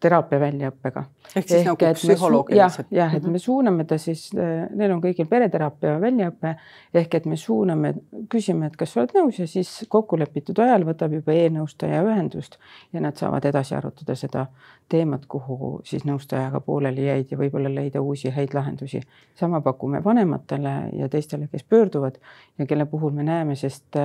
teraapia 0.00 0.40
väljaõppega. 0.40 1.04
ehk 1.36 1.48
siis 1.48 1.60
ehk, 1.60 1.66
nagu 1.68 1.92
psühholoogiliselt? 1.98 2.88
jah, 2.94 3.14
et 3.14 3.26
me 3.26 3.38
suuname 3.38 3.84
ta 3.84 3.98
siis, 4.00 4.30
neil 4.34 4.94
on 4.94 5.02
kõigil 5.02 5.28
pereteraapia 5.28 5.98
väljaõpe 6.00 6.54
ehk 6.94 7.14
et 7.20 7.26
me 7.30 7.36
suuname, 7.36 7.94
küsime, 8.32 8.70
et 8.70 8.76
kas 8.80 8.94
sa 8.94 9.02
oled 9.02 9.14
nõus 9.18 9.40
ja 9.42 9.46
siis 9.50 9.72
kokkulepitud 9.88 10.58
ajal 10.64 10.86
võtab 10.88 11.14
juba 11.18 11.36
e-nõustaja 11.36 12.02
ühendust 12.06 12.58
ja 12.92 13.04
nad 13.04 13.20
saavad 13.20 13.44
edasi 13.50 13.76
arutada 13.76 14.16
seda 14.18 14.46
teemat, 14.90 15.26
kuhu 15.30 15.80
siis 15.86 16.04
nõustajaga 16.08 16.60
pooleli 16.64 17.06
jäid 17.06 17.30
ja 17.30 17.38
võib-olla 17.38 17.70
leida 17.72 18.02
uusi 18.02 18.32
häid 18.34 18.54
lahendusi. 18.54 19.00
sama 19.34 19.60
pakume 19.60 20.04
vanematele 20.04 20.90
ja 20.92 21.08
teistele, 21.08 21.48
kes 21.52 21.64
pöörduvad 21.64 22.18
ja 22.58 22.66
kelle 22.66 22.86
puhul 22.86 23.10
me 23.10 23.22
näeme, 23.22 23.56
sest 23.56 23.96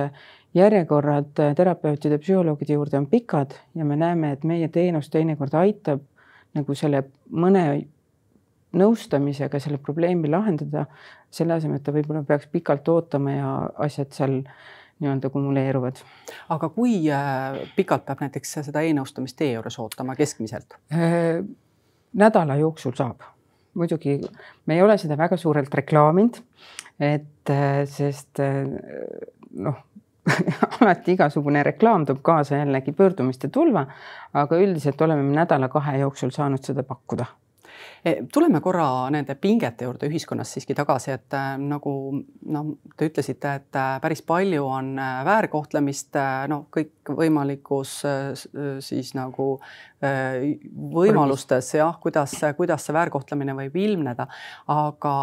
järjekorrad 0.54 1.34
terapeutide, 1.56 2.18
psühholoogide 2.18 2.76
juurde 2.78 2.98
on 2.98 3.06
pikad 3.06 3.54
ja 3.74 3.84
me 3.84 3.96
näeme, 3.96 4.32
et 4.32 4.44
meie 4.44 4.68
teenus 4.68 5.10
teinekord 5.10 5.54
aitab 5.54 6.00
nagu 6.56 6.74
selle 6.74 7.02
mõne 7.30 7.66
nõustamisega 8.76 9.60
selle 9.62 9.78
probleemi 9.82 10.30
lahendada, 10.30 10.86
selle 11.32 11.56
asemel, 11.56 11.80
et 11.80 11.86
ta 11.86 11.94
võib-olla 11.94 12.24
peaks 12.26 12.48
pikalt 12.52 12.88
ootama 12.92 13.36
ja 13.36 13.52
asjad 13.86 14.12
seal 14.16 14.40
nii-öelda 15.00 15.30
kumuleeruvad. 15.32 16.00
aga 16.48 16.68
kui 16.72 16.98
äh, 17.12 17.58
pikalt 17.76 18.06
peab 18.06 18.22
näiteks 18.24 18.56
seda 18.68 18.82
e-nõustamist 18.84 19.36
teie 19.36 19.56
juures 19.56 19.78
ootama 19.82 20.16
keskmiselt? 20.16 20.78
Äh, 20.92 21.42
nädala 22.16 22.56
jooksul 22.56 22.96
saab, 22.96 23.26
muidugi 23.74 24.18
me 24.66 24.78
ei 24.78 24.82
ole 24.82 24.96
seda 24.98 25.18
väga 25.20 25.36
suurelt 25.36 25.74
reklaaminud, 25.74 26.40
et 27.00 27.52
äh, 27.52 27.82
sest 27.92 28.40
noh 29.56 29.84
alati 30.80 31.16
igasugune 31.16 31.62
reklaam 31.66 32.06
toob 32.06 32.22
kaasa 32.26 32.62
jällegi 32.62 32.92
pöördumiste 32.92 33.48
tulva, 33.48 33.86
aga 34.34 34.60
üldiselt 34.60 35.00
oleme 35.00 35.22
me 35.22 35.36
nädala-kahe 35.40 35.98
jooksul 36.02 36.34
saanud 36.34 36.64
seda 36.66 36.82
pakkuda. 36.86 37.26
E, 38.06 38.14
tuleme 38.32 38.60
korra 38.62 39.08
nende 39.10 39.34
pingete 39.40 39.86
juurde 39.86 40.06
ühiskonnas 40.06 40.52
siiski 40.54 40.74
tagasi, 40.78 41.10
et 41.16 41.34
äh, 41.34 41.56
nagu 41.58 41.92
noh, 42.54 42.68
te 42.96 43.08
ütlesite, 43.10 43.54
et 43.60 43.78
äh, 43.78 43.96
päris 44.02 44.22
palju 44.26 44.62
on 44.68 44.92
äh, 45.02 45.16
väärkohtlemist, 45.26 46.18
noh, 46.52 46.66
kõikvõimalikus 46.76 47.96
siis 48.84 49.12
nagu 49.16 49.48
võimalustes 49.96 51.72
jah, 51.78 51.98
kuidas, 52.02 52.36
kuidas 52.58 52.86
see 52.86 52.94
väärkohtlemine 52.94 53.56
võib 53.58 53.78
ilmneda, 53.80 54.28
aga 54.70 55.14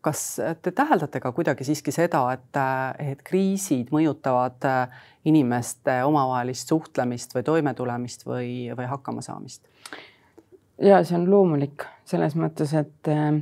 kas 0.00 0.40
te 0.62 0.70
täheldate 0.70 1.20
ka 1.20 1.32
kuidagi 1.32 1.66
siiski 1.66 1.92
seda, 1.94 2.22
et, 2.32 2.58
et 3.02 3.22
kriisid 3.26 3.90
mõjutavad 3.94 4.66
äh, 4.68 5.04
inimeste 5.28 6.00
omavahelist 6.06 6.70
suhtlemist 6.70 7.34
või 7.34 7.44
toimetulemist 7.46 8.26
või, 8.26 8.50
või 8.76 8.88
hakkamasaamist? 8.90 9.66
ja 10.82 11.02
see 11.04 11.16
on 11.18 11.26
loomulik 11.30 11.86
selles 12.06 12.36
mõttes, 12.38 12.74
et 12.78 13.10
äh, 13.10 13.40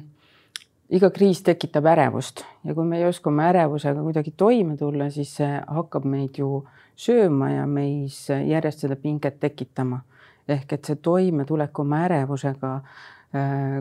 iga 0.88 1.10
kriis 1.12 1.42
tekitab 1.44 1.86
ärevust 1.92 2.44
ja 2.64 2.74
kui 2.74 2.88
me 2.88 3.00
ei 3.02 3.08
oska 3.08 3.30
oma 3.30 3.50
ärevusega 3.50 4.02
kuidagi 4.02 4.32
toime 4.36 4.76
tulla, 4.80 5.10
siis 5.10 5.36
see 5.40 5.60
hakkab 5.66 6.06
meid 6.08 6.40
ju 6.40 6.64
sööma 6.96 7.50
ja 7.52 7.66
meis 7.68 8.26
järjest 8.30 8.86
seda 8.86 8.96
pinget 8.96 9.40
tekitama. 9.40 10.00
ehk 10.48 10.72
et 10.72 10.84
see 10.86 10.96
toimetulek 11.02 11.78
oma 11.78 12.04
ärevusega 12.06 12.74
äh, 12.76 13.06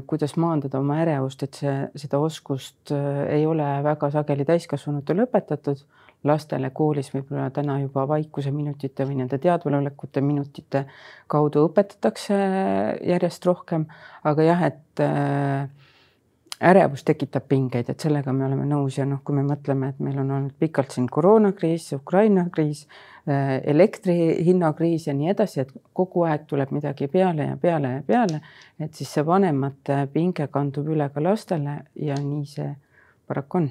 kuidas 0.08 0.36
maandada 0.42 0.80
oma 0.80 1.00
ärevust, 1.04 1.44
et 1.46 1.60
see, 1.60 1.76
seda 2.00 2.20
oskust 2.24 2.94
äh, 2.96 3.22
ei 3.38 3.46
ole 3.50 3.68
väga 3.86 4.12
sageli 4.14 4.48
täiskasvanutel 4.48 5.26
õpetatud. 5.28 5.86
lastele 6.26 6.72
koolis 6.74 7.12
võib-olla 7.14 7.52
täna 7.54 7.76
juba 7.84 8.08
vaikuse 8.10 8.50
minutite 8.52 9.06
või 9.06 9.20
nende 9.20 9.38
teadvalolekute 9.38 10.22
minutite 10.26 10.88
kaudu 11.30 11.68
õpetatakse 11.68 12.38
järjest 13.06 13.46
rohkem, 13.46 13.86
aga 14.24 14.48
jah, 14.48 14.64
et 14.72 15.04
äh, 15.06 15.68
ärevus 16.64 17.04
tekitab 17.04 17.48
pingeid, 17.50 17.90
et 17.90 18.00
sellega 18.00 18.34
me 18.34 18.46
oleme 18.48 18.66
nõus 18.70 19.00
ja 19.00 19.06
noh, 19.08 19.20
kui 19.26 19.36
me 19.36 19.44
mõtleme, 19.48 19.90
et 19.92 20.00
meil 20.04 20.20
on 20.22 20.32
olnud 20.38 20.56
pikalt 20.60 20.96
siin 20.96 21.08
koroonakriis, 21.12 21.90
Ukraina 21.98 22.46
kriis, 22.54 22.86
äh, 23.28 23.58
elektri 23.74 24.16
hinnakriis 24.46 25.08
ja 25.10 25.16
nii 25.18 25.34
edasi, 25.34 25.66
et 25.66 25.74
kogu 25.94 26.24
aeg 26.30 26.48
tuleb 26.48 26.72
midagi 26.76 27.10
peale 27.12 27.50
ja 27.52 27.58
peale 27.62 27.98
ja 27.98 28.06
peale, 28.08 28.42
et 28.80 28.94
siis 28.96 29.12
see 29.18 29.26
vanemate 29.26 30.06
pinge 30.14 30.48
kandub 30.52 30.88
üle 30.96 31.10
ka 31.14 31.24
lastele 31.24 31.82
ja 32.00 32.18
nii 32.22 32.46
see 32.50 32.72
paraku 33.28 33.64
on. 33.64 33.70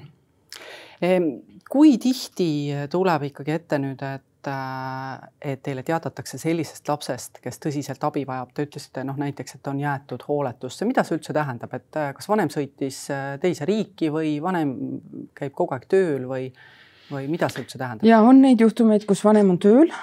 kui 1.69 1.97
tihti 1.97 2.87
tuleb 2.91 3.23
ikkagi 3.31 3.51
ette 3.51 3.77
nüüd, 3.81 4.01
et 4.01 4.23
et, 4.45 4.51
äh, 4.51 5.51
et 5.53 5.61
teile 5.63 5.83
teatatakse 5.85 6.37
sellisest 6.39 6.87
lapsest, 6.89 7.39
kes 7.43 7.59
tõsiselt 7.61 8.03
abi 8.05 8.25
vajab, 8.27 8.53
te 8.53 8.65
ütlesite 8.67 9.03
noh, 9.07 9.17
näiteks, 9.17 9.57
et 9.57 9.67
on 9.67 9.79
jäetud 9.79 10.23
hooletusse, 10.27 10.85
mida 10.85 11.03
see 11.03 11.17
üldse 11.17 11.33
tähendab, 11.35 11.73
et 11.73 11.99
äh, 11.99 12.13
kas 12.15 12.29
vanem 12.29 12.51
sõitis 12.53 13.05
äh, 13.13 13.35
teise 13.41 13.67
riiki 13.67 14.11
või 14.13 14.37
vanem 14.43 14.73
käib 15.37 15.53
kogu 15.57 15.75
aeg 15.75 15.87
tööl 15.91 16.25
või, 16.29 16.49
või 17.11 17.29
mida 17.31 17.49
see 17.49 17.63
üldse 17.63 17.81
tähendab? 17.81 18.07
ja 18.07 18.21
on 18.25 18.41
neid 18.43 18.61
juhtumeid, 18.61 19.05
kus 19.09 19.23
vanem 19.25 19.53
on 19.55 19.61
tööl, 19.61 19.93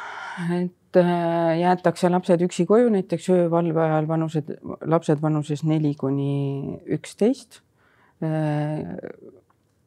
et 0.59 0.79
jäetakse 0.93 2.11
lapsed 2.13 2.43
üksi 2.45 2.67
koju, 2.69 2.91
näiteks 2.93 3.31
öövalve 3.33 3.81
ajal 3.81 4.09
vanused, 4.11 4.51
lapsed 4.85 5.23
vanuses 5.23 5.63
neli 5.65 5.95
kuni 5.97 6.81
üksteist. 6.93 7.63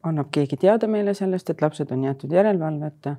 Annab 0.06 0.32
keegi 0.34 0.58
teada 0.58 0.90
meile 0.90 1.14
sellest, 1.14 1.52
et 1.54 1.62
lapsed 1.62 1.92
on 1.94 2.02
jäetud 2.08 2.34
järelevalveta 2.34 3.14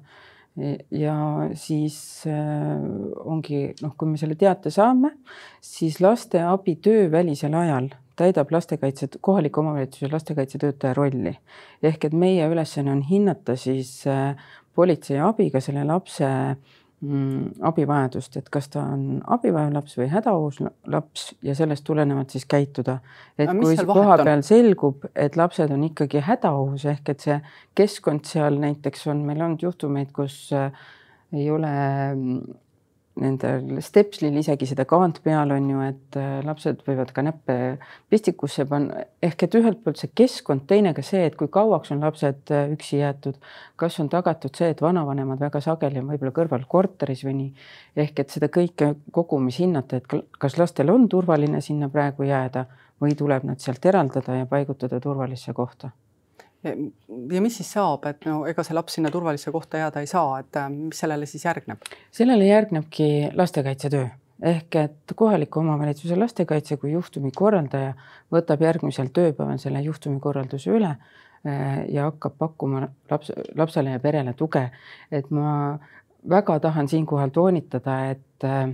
ja 0.91 1.15
siis 1.53 1.97
äh, 2.27 2.81
ongi 3.25 3.61
noh, 3.81 3.93
kui 3.97 4.09
me 4.09 4.17
selle 4.17 4.37
teate 4.39 4.71
saame, 4.73 5.13
siis 5.61 5.99
lasteabi 6.01 6.77
töövälisel 6.81 7.53
ajal 7.57 7.91
täidab 8.17 8.49
lastekaitse, 8.51 9.09
kohaliku 9.21 9.61
omavalitsuse 9.61 10.09
lastekaitsetöötaja 10.11 10.93
rolli. 10.97 11.35
ehk 11.83 12.05
et 12.05 12.13
meie 12.13 12.47
ülesanne 12.49 12.91
on 12.91 13.03
hinnata 13.05 13.55
siis 13.55 14.07
äh, 14.07 14.33
politsei 14.75 15.19
abiga 15.21 15.61
selle 15.61 15.85
lapse 15.85 16.25
abivajadust, 17.61 18.39
et 18.39 18.47
kas 18.49 18.71
ta 18.73 18.81
on 18.89 19.19
abivajav 19.29 19.75
laps 19.75 19.97
või 19.99 20.07
hädaohus 20.09 20.63
laps 20.89 21.27
ja 21.45 21.53
sellest 21.55 21.83
tulenevalt 21.85 22.33
siis 22.33 22.47
käituda. 22.49 22.97
et 23.37 23.51
no, 23.51 23.59
kui 23.61 23.77
koha 23.85 24.15
peal 24.23 24.41
selgub, 24.41 25.05
et 25.13 25.37
lapsed 25.37 25.71
on 25.71 25.83
ikkagi 25.91 26.23
hädaohus 26.25 26.87
ehk 26.89 27.09
et 27.13 27.27
see 27.27 27.37
keskkond 27.77 28.25
seal 28.25 28.57
näiteks 28.63 29.05
on 29.13 29.21
meil 29.29 29.43
olnud 29.45 29.61
juhtumeid, 29.61 30.09
kus 30.11 30.49
äh, 30.57 30.71
ei 31.37 31.51
ole 31.51 31.69
mm, 32.15 32.57
nendel 33.21 33.81
stepslil 33.83 34.35
isegi 34.39 34.67
seda 34.69 34.85
kaant 34.89 35.19
peal 35.25 35.51
on 35.55 35.69
ju, 35.71 35.81
et 35.87 36.17
äh, 36.19 36.37
lapsed 36.45 36.83
võivad 36.87 37.11
ka 37.15 37.23
näppe 37.25 37.57
pistikusse 38.11 38.65
panna, 38.69 39.03
ehk 39.23 39.47
et 39.47 39.57
ühelt 39.59 39.83
poolt 39.83 40.01
see 40.01 40.11
keskkond, 40.17 40.65
teine 40.69 40.93
ka 40.97 41.05
see, 41.05 41.25
et 41.27 41.37
kui 41.39 41.51
kauaks 41.53 41.93
on 41.95 42.03
lapsed 42.05 42.53
äh, 42.53 42.71
üksi 42.73 43.01
jäetud, 43.01 43.37
kas 43.79 43.99
on 44.03 44.11
tagatud 44.13 44.55
see, 44.57 44.71
et 44.73 44.81
vanavanemad 44.83 45.41
väga 45.41 45.61
sageli 45.63 46.01
on 46.01 46.11
võib-olla 46.13 46.35
kõrval 46.39 46.65
korteris 46.69 47.23
või 47.27 47.37
nii, 47.41 47.69
ehk 48.05 48.23
et 48.23 48.33
seda 48.33 48.51
kõike 48.53 48.93
kogumis 49.15 49.61
hinnata, 49.63 50.01
et 50.01 50.27
kas 50.39 50.57
lastel 50.61 50.93
on 50.93 51.09
turvaline 51.11 51.61
sinna 51.65 51.91
praegu 51.93 52.27
jääda 52.27 52.67
või 53.01 53.15
tuleb 53.17 53.45
nad 53.45 53.61
sealt 53.61 53.85
eraldada 53.85 54.41
ja 54.41 54.49
paigutada 54.49 54.99
turvalisse 55.03 55.53
kohta 55.53 55.93
ja 56.63 57.41
mis 57.41 57.57
siis 57.59 57.71
saab, 57.71 58.05
et 58.09 58.25
no 58.25 58.41
ega 58.49 58.63
see 58.65 58.75
laps 58.75 58.97
sinna 58.97 59.11
turvalisse 59.13 59.51
kohta 59.53 59.81
jääda 59.81 60.03
ei 60.03 60.09
saa, 60.09 60.39
et 60.41 60.57
äh, 60.59 60.69
mis 60.73 61.03
sellele 61.03 61.25
siis 61.29 61.45
järgneb? 61.45 61.91
sellele 62.11 62.47
järgnebki 62.47 63.09
lastekaitsetöö 63.35 64.07
ehk 64.41 64.75
et 64.75 65.13
kohaliku 65.15 65.59
omavalitsuse 65.59 66.15
lastekaitse 66.15 66.77
kui 66.77 66.91
juhtumi 66.91 67.31
korraldaja 67.35 67.93
võtab 68.33 68.61
järgmisel 68.61 69.09
tööpäeval 69.13 69.57
selle 69.61 69.81
juhtumi 69.85 70.19
korralduse 70.21 70.71
üle 70.73 70.93
äh, 70.93 71.83
ja 71.93 72.09
hakkab 72.09 72.37
pakkuma 72.37 72.87
laps, 73.11 73.31
lapsele 73.55 73.95
ja 73.95 73.99
perele 73.99 74.33
tuge. 74.33 74.69
et 75.11 75.31
ma 75.31 75.77
väga 76.29 76.59
tahan 76.59 76.87
siinkohal 76.87 77.29
toonitada, 77.29 77.99
et 78.11 78.43
äh, 78.43 78.73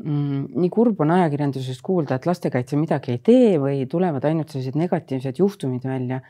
nii 0.00 0.70
kurb 0.72 1.00
on 1.04 1.10
ajakirjandusest 1.12 1.82
kuulda, 1.84 2.16
et 2.16 2.26
lastekaitse 2.28 2.78
midagi 2.80 3.12
ei 3.12 3.18
tee 3.24 3.50
või 3.60 3.82
tulevad 3.90 4.24
ainult 4.24 4.48
sellised 4.48 4.78
negatiivsed 4.80 5.42
juhtumid 5.42 5.84
välja 5.84 6.22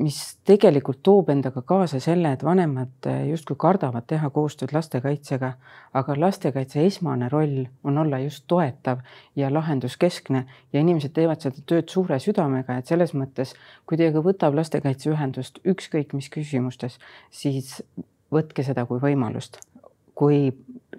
mis 0.00 0.18
tegelikult 0.46 1.00
toob 1.04 1.30
endaga 1.32 1.60
kaasa 1.66 2.00
selle, 2.02 2.32
et 2.32 2.42
vanemad 2.44 3.08
eh, 3.10 3.26
justkui 3.30 3.56
kardavad 3.60 4.06
teha 4.08 4.30
koostööd 4.32 4.72
lastekaitsega, 4.76 5.52
aga 5.96 6.16
lastekaitse 6.20 6.84
esmane 6.86 7.28
roll 7.32 7.64
on 7.84 8.00
olla 8.02 8.20
just 8.22 8.46
toetav 8.50 9.02
ja 9.36 9.50
lahenduskeskne 9.52 10.44
ja 10.72 10.82
inimesed 10.82 11.14
teevad 11.16 11.44
seda 11.44 11.62
tööd 11.66 11.92
suure 11.92 12.18
südamega, 12.22 12.78
et 12.78 12.92
selles 12.92 13.14
mõttes, 13.16 13.54
kui 13.86 14.00
teiega 14.00 14.22
võtab 14.24 14.56
lastekaitse 14.56 15.12
ühendust 15.12 15.60
ükskõik 15.64 16.16
mis 16.16 16.30
küsimustes, 16.32 17.00
siis 17.30 17.80
võtke 18.32 18.64
seda 18.66 18.86
kui 18.88 19.02
võimalust. 19.02 19.60
Kui 20.16 20.48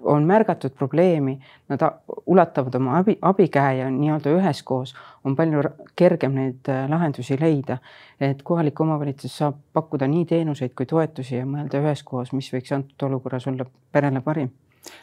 on 0.03 0.23
märgatud 0.29 0.75
probleemi, 0.77 1.39
nad 1.69 1.81
ulatavad 2.25 2.75
oma 2.75 2.99
abi, 2.99 3.17
abikäe 3.21 3.77
ja 3.77 3.89
nii-öelda 3.91 4.35
üheskoos 4.37 4.93
on 5.25 5.35
palju 5.35 5.63
kergem 5.97 6.37
neid 6.37 6.69
äh, 6.69 6.85
lahendusi 6.89 7.39
leida. 7.39 7.77
et 8.21 8.43
kohalik 8.43 8.79
omavalitsus 8.81 9.37
saab 9.37 9.57
pakkuda 9.73 10.07
nii 10.07 10.25
teenuseid 10.25 10.73
kui 10.77 10.85
toetusi 10.85 11.35
ja 11.35 11.45
mõelda 11.45 11.81
üheskoos, 11.81 12.31
mis 12.33 12.53
võiks 12.53 12.73
antud 12.73 13.09
olukorras 13.09 13.47
olla 13.47 13.65
perele 13.91 14.21
parim 14.21 14.53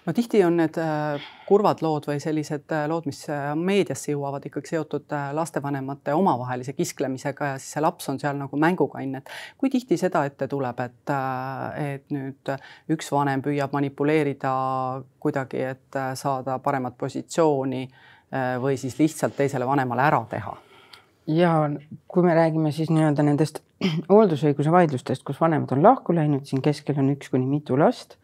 no 0.06 0.12
tihti 0.12 0.42
on 0.44 0.56
need 0.60 0.78
äh, 0.80 1.22
kurvad 1.48 1.82
lood 1.84 2.08
või 2.08 2.20
sellised 2.22 2.72
äh, 2.74 2.84
lood, 2.90 3.06
mis 3.08 3.22
äh, 3.32 3.52
meediasse 3.58 4.12
jõuavad, 4.12 4.46
ikkagi 4.48 4.74
seotud 4.74 5.14
lastevanemate 5.36 6.14
omavahelise 6.16 6.74
kisklemisega 6.76 7.52
ja 7.52 7.60
siis 7.60 7.76
see 7.76 7.84
laps 7.84 8.08
on 8.12 8.20
seal 8.22 8.38
nagu 8.38 8.58
mängukann, 8.60 9.20
et 9.20 9.32
kui 9.60 9.72
tihti 9.72 9.98
seda 10.00 10.24
ette 10.28 10.48
tuleb, 10.50 10.80
et, 10.84 11.14
et 11.80 12.14
nüüd 12.14 12.54
üks 12.94 13.10
vanem 13.12 13.42
püüab 13.44 13.74
manipuleerida 13.76 14.54
kuidagi, 15.22 15.64
et 15.74 16.02
saada 16.20 16.58
paremat 16.62 16.96
positsiooni 17.00 17.86
või 18.60 18.78
siis 18.80 18.96
lihtsalt 18.98 19.36
teisele 19.38 19.66
vanemale 19.68 20.04
ära 20.04 20.22
teha? 20.30 20.56
ja 21.26 21.52
kui 22.08 22.22
me 22.22 22.34
räägime 22.36 22.72
siis 22.72 22.90
nii-öelda 22.92 23.24
nendest 23.24 23.62
hooldusõiguse 24.12 24.72
vaidlustest, 24.72 25.24
kus 25.24 25.40
vanemad 25.40 25.72
on 25.72 25.82
lahku 25.84 26.12
läinud, 26.16 26.44
siin 26.48 26.62
keskel 26.64 26.98
on 27.00 27.14
üks 27.14 27.32
kuni 27.32 27.48
mitu 27.48 27.78
last 27.80 28.18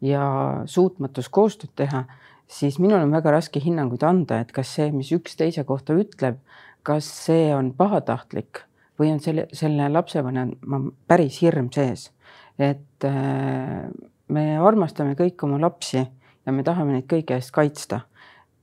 ja 0.00 0.24
suutmatus 0.66 1.28
koostööd 1.28 1.72
teha, 1.76 2.04
siis 2.50 2.78
minul 2.82 3.02
on 3.04 3.14
väga 3.14 3.34
raske 3.36 3.60
hinnanguid 3.62 4.04
anda, 4.06 4.40
et 4.40 4.52
kas 4.52 4.72
see, 4.76 4.90
mis 4.94 5.12
üks 5.14 5.36
teise 5.38 5.64
kohta 5.68 5.96
ütleb, 5.98 6.40
kas 6.86 7.08
see 7.26 7.50
on 7.54 7.72
pahatahtlik 7.76 8.64
või 9.00 9.12
on 9.14 9.20
selle, 9.24 9.46
selle 9.56 9.88
lapsevanema 9.92 10.82
päris 11.08 11.40
hirm 11.44 11.70
sees. 11.72 12.10
et 12.58 13.04
äh, 13.04 13.88
me 14.28 14.44
armastame 14.58 15.14
kõik 15.16 15.44
oma 15.44 15.60
lapsi 15.60 16.00
ja 16.00 16.52
me 16.52 16.62
tahame 16.62 16.92
neid 16.92 17.06
kõige 17.08 17.36
eest 17.36 17.52
kaitsta 17.56 18.02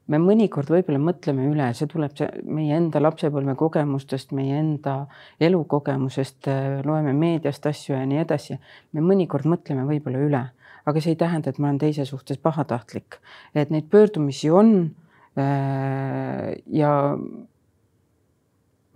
me 0.07 0.19
mõnikord 0.21 0.69
võib-olla 0.71 0.99
mõtleme 1.03 1.47
üle, 1.51 1.71
see 1.75 1.87
tuleb 1.91 2.13
see 2.17 2.27
meie 2.45 2.75
enda 2.77 3.01
lapsepõlve 3.01 3.57
kogemustest, 3.59 4.31
meie 4.35 4.59
enda 4.59 4.99
elukogemusest, 5.43 6.47
äh, 6.51 6.77
loeme 6.85 7.13
meediast 7.13 7.65
asju 7.65 7.95
ja 7.95 8.05
nii 8.05 8.21
edasi. 8.23 8.59
me 8.93 9.01
mõnikord 9.01 9.49
mõtleme 9.49 9.87
võib-olla 9.89 10.23
üle 10.29 10.43
aga 10.87 11.03
see 11.03 11.13
ei 11.15 11.19
tähenda, 11.19 11.51
et 11.51 11.59
ma 11.59 11.69
olen 11.69 11.81
teise 11.81 12.05
suhtes 12.07 12.39
pahatahtlik, 12.39 13.19
et 13.55 13.73
neid 13.73 13.89
pöördumisi 13.91 14.51
on. 14.53 14.73
Äh, 15.37 16.55
ja 16.73 16.91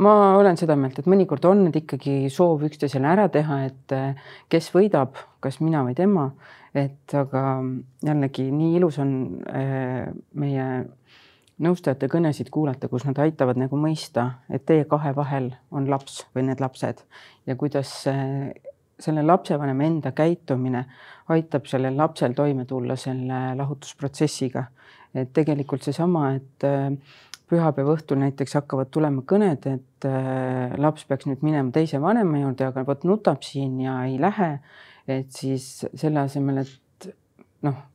ma 0.02 0.14
olen 0.38 0.58
seda 0.58 0.78
meelt, 0.80 0.98
et 1.02 1.10
mõnikord 1.12 1.46
on 1.50 1.66
need 1.68 1.82
ikkagi 1.84 2.32
soov 2.34 2.64
üksteisele 2.70 3.12
ära 3.12 3.28
teha, 3.34 3.60
et 3.68 3.96
äh, 3.98 4.32
kes 4.50 4.72
võidab, 4.74 5.20
kas 5.44 5.60
mina 5.62 5.84
või 5.86 5.98
tema, 5.98 6.32
et 6.74 7.14
aga 7.18 7.60
jällegi 8.08 8.48
nii 8.56 8.74
ilus 8.80 8.98
on 9.04 9.14
äh, 9.52 10.08
meie 10.40 10.68
nõustajate 11.62 12.08
kõnesid 12.10 12.50
kuulata, 12.50 12.90
kus 12.90 13.04
nad 13.06 13.20
aitavad 13.22 13.60
nagu 13.60 13.78
mõista, 13.78 14.40
et 14.50 14.64
teie 14.66 14.88
kahe 14.90 15.12
vahel 15.14 15.52
on 15.70 15.92
laps 15.92 16.24
või 16.34 16.48
need 16.48 16.64
lapsed 16.64 17.04
ja 17.46 17.60
kuidas 17.60 17.92
selle 19.02 19.24
lapsevanema 19.26 19.86
enda 19.86 20.12
käitumine 20.16 20.86
aitab 21.36 21.68
sellel 21.70 21.98
lapsel 21.98 22.36
toime 22.38 22.66
tulla 22.70 22.96
selle 23.00 23.42
lahutusprotsessiga. 23.60 24.66
et 25.14 25.34
tegelikult 25.36 25.84
seesama, 25.84 26.30
et 26.38 26.64
äh, 26.64 26.94
pühapäeva 27.52 27.98
õhtul 27.98 28.22
näiteks 28.22 28.56
hakkavad 28.62 28.88
tulema 28.96 29.26
kõned, 29.28 29.66
et 29.68 30.08
äh, 30.08 30.78
laps 30.80 31.04
peaks 31.10 31.28
nüüd 31.28 31.44
minema 31.44 31.72
teise 31.76 32.00
vanema 32.02 32.40
juurde, 32.40 32.70
aga 32.72 32.86
vot 32.88 33.04
nutab 33.04 33.44
siin 33.44 33.80
ja 33.84 33.98
ei 34.08 34.20
lähe. 34.22 34.54
et 35.08 35.32
siis 35.34 35.86
selle 35.98 36.22
asemel, 36.22 36.62
et 36.62 37.10
noh 37.66 37.91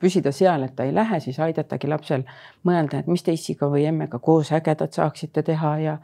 püsida 0.00 0.32
seal, 0.32 0.62
et 0.64 0.74
ta 0.76 0.86
ei 0.88 0.94
lähe, 0.94 1.20
siis 1.20 1.36
aidatagi 1.44 1.88
lapsel 1.90 2.24
mõelda, 2.64 3.02
et 3.02 3.10
mis 3.10 3.22
te 3.22 3.32
issiga 3.36 3.68
või 3.68 3.84
emmega 3.88 4.18
koos 4.24 4.52
ägedat 4.56 4.96
saaksite 4.96 5.42
teha 5.44 5.72
ja 5.82 5.98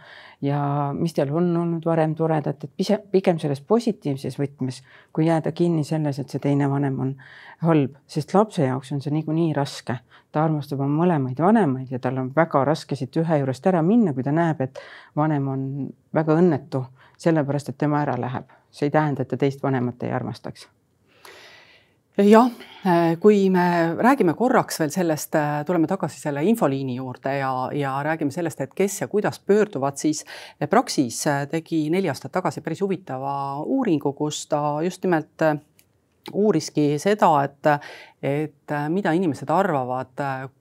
ja 0.44 0.60
mis 0.92 1.14
teil 1.16 1.30
on 1.32 1.56
olnud 1.56 1.86
varem 1.88 2.12
toredat, 2.14 2.64
et 2.64 2.72
pise, 2.76 2.98
pigem 3.10 3.38
selles 3.40 3.62
positiivses 3.64 4.36
võtmes, 4.36 4.82
kui 5.12 5.24
jääda 5.24 5.54
kinni 5.56 5.84
selles, 5.88 6.18
et 6.20 6.28
see 6.28 6.42
teine 6.42 6.68
vanem 6.70 6.98
on 7.00 7.14
halb, 7.64 7.96
sest 8.06 8.34
lapse 8.34 8.66
jaoks 8.66 8.92
on 8.92 9.00
see 9.00 9.14
niikuinii 9.14 9.54
raske. 9.56 9.98
ta 10.34 10.44
armastab 10.44 10.80
oma 10.82 11.04
mõlemaid 11.04 11.38
vanemaid 11.38 11.92
ja 11.94 11.98
tal 12.02 12.18
on 12.18 12.32
väga 12.36 12.64
raske 12.66 12.96
siit 12.98 13.16
ühe 13.16 13.38
juurest 13.38 13.66
ära 13.70 13.82
minna, 13.86 14.12
kui 14.12 14.26
ta 14.26 14.32
näeb, 14.34 14.60
et 14.60 14.80
vanem 15.16 15.48
on 15.48 15.66
väga 16.14 16.34
õnnetu, 16.42 16.84
sellepärast 17.16 17.70
et 17.70 17.78
tema 17.78 18.02
ära 18.02 18.20
läheb. 18.20 18.50
see 18.70 18.86
ei 18.86 18.90
tähenda, 18.90 19.22
et 19.22 19.28
ta 19.28 19.36
teist 19.36 19.62
vanemat 19.62 20.02
ei 20.02 20.12
armastaks 20.12 20.68
jah, 22.22 22.50
kui 23.20 23.48
me 23.50 23.94
räägime 23.98 24.34
korraks 24.38 24.78
veel 24.78 24.92
sellest, 24.94 25.34
tuleme 25.66 25.88
tagasi 25.90 26.20
selle 26.20 26.44
infoliini 26.46 26.94
juurde 27.00 27.32
ja, 27.40 27.50
ja 27.74 27.96
räägime 28.06 28.30
sellest, 28.30 28.60
et 28.60 28.74
kes 28.74 29.00
ja 29.00 29.08
kuidas 29.10 29.40
pöörduvad, 29.40 29.98
siis 29.98 30.24
Praxis 30.70 31.24
tegi 31.50 31.88
neli 31.90 32.08
aastat 32.12 32.32
tagasi 32.38 32.62
päris 32.62 32.84
huvitava 32.84 33.34
uuringu, 33.66 34.12
kus 34.14 34.44
ta 34.46 34.78
just 34.86 35.02
nimelt 35.02 35.48
uuriski 36.32 36.94
seda, 37.02 37.32
et, 37.44 37.74
et 38.22 38.78
mida 38.88 39.12
inimesed 39.12 39.50
arvavad, 39.50 40.14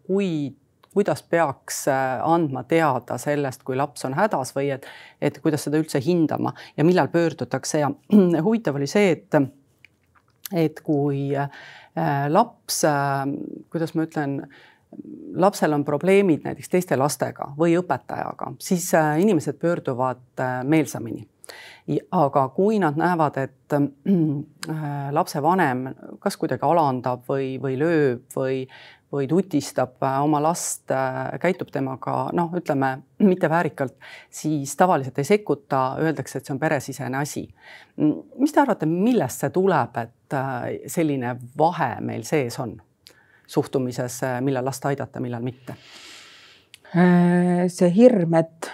kui 0.07 0.51
kuidas 0.93 1.23
peaks 1.25 1.85
andma 1.89 2.63
teada 2.69 3.17
sellest, 3.21 3.61
kui 3.65 3.77
laps 3.77 4.05
on 4.05 4.17
hädas 4.17 4.55
või 4.57 4.71
et, 4.73 4.85
et 5.21 5.37
kuidas 5.41 5.69
seda 5.69 5.77
üldse 5.81 6.01
hindama 6.01 6.53
ja 6.77 6.85
millal 6.85 7.13
pöördutakse. 7.13 7.85
Ja 7.85 7.89
huvitav 8.41 8.77
oli 8.81 8.89
see, 8.89 9.13
et 9.15 9.37
et 10.51 10.81
kui 10.83 11.31
äh, 11.35 11.49
laps, 12.29 12.83
äh, 12.83 13.25
kuidas 13.71 13.95
ma 13.95 14.07
ütlen, 14.07 14.39
lapsel 15.41 15.73
on 15.73 15.85
probleemid 15.85 16.43
näiteks 16.45 16.69
teiste 16.69 16.97
lastega 16.99 17.51
või 17.57 17.77
õpetajaga, 17.79 18.53
siis 18.61 18.91
äh, 18.97 19.15
inimesed 19.23 19.57
pöörduvad 19.61 20.43
meelsamini. 20.69 21.27
Aga 22.15 22.45
kui 22.55 22.77
nad 22.79 22.95
näevad, 22.95 23.35
et 23.41 23.73
lapsevanem 25.11 25.81
kas 26.23 26.37
kuidagi 26.39 26.63
alandab 26.63 27.25
või, 27.27 27.57
või 27.59 27.75
lööb 27.81 28.37
või, 28.37 28.61
või 29.13 29.27
tutistab 29.29 30.01
äh, 30.03 30.19
oma 30.23 30.41
last, 30.43 30.91
äh, 30.91 31.35
käitub 31.41 31.69
temaga 31.71 32.29
noh, 32.33 32.53
ütleme 32.57 32.95
mitte 33.23 33.49
väärikalt, 33.49 33.95
siis 34.29 34.75
tavaliselt 34.79 35.19
ei 35.21 35.27
sekkuta, 35.29 35.83
öeldakse, 36.01 36.39
et 36.39 36.49
see 36.49 36.55
on 36.55 36.61
peresisene 36.61 37.19
asi. 37.19 37.45
mis 37.97 38.53
te 38.53 38.61
arvate, 38.61 38.89
millest 38.89 39.43
see 39.43 39.53
tuleb, 39.53 39.99
et 40.01 40.37
selline 40.89 41.35
vahe 41.57 41.91
meil 42.01 42.25
sees 42.25 42.57
on 42.59 42.73
suhtumises, 43.47 44.19
millal 44.41 44.65
last 44.65 44.85
aidata, 44.89 45.21
millal 45.21 45.45
mitte? 45.45 45.77
see 46.93 47.89
hirm, 47.89 48.35
et 48.37 48.69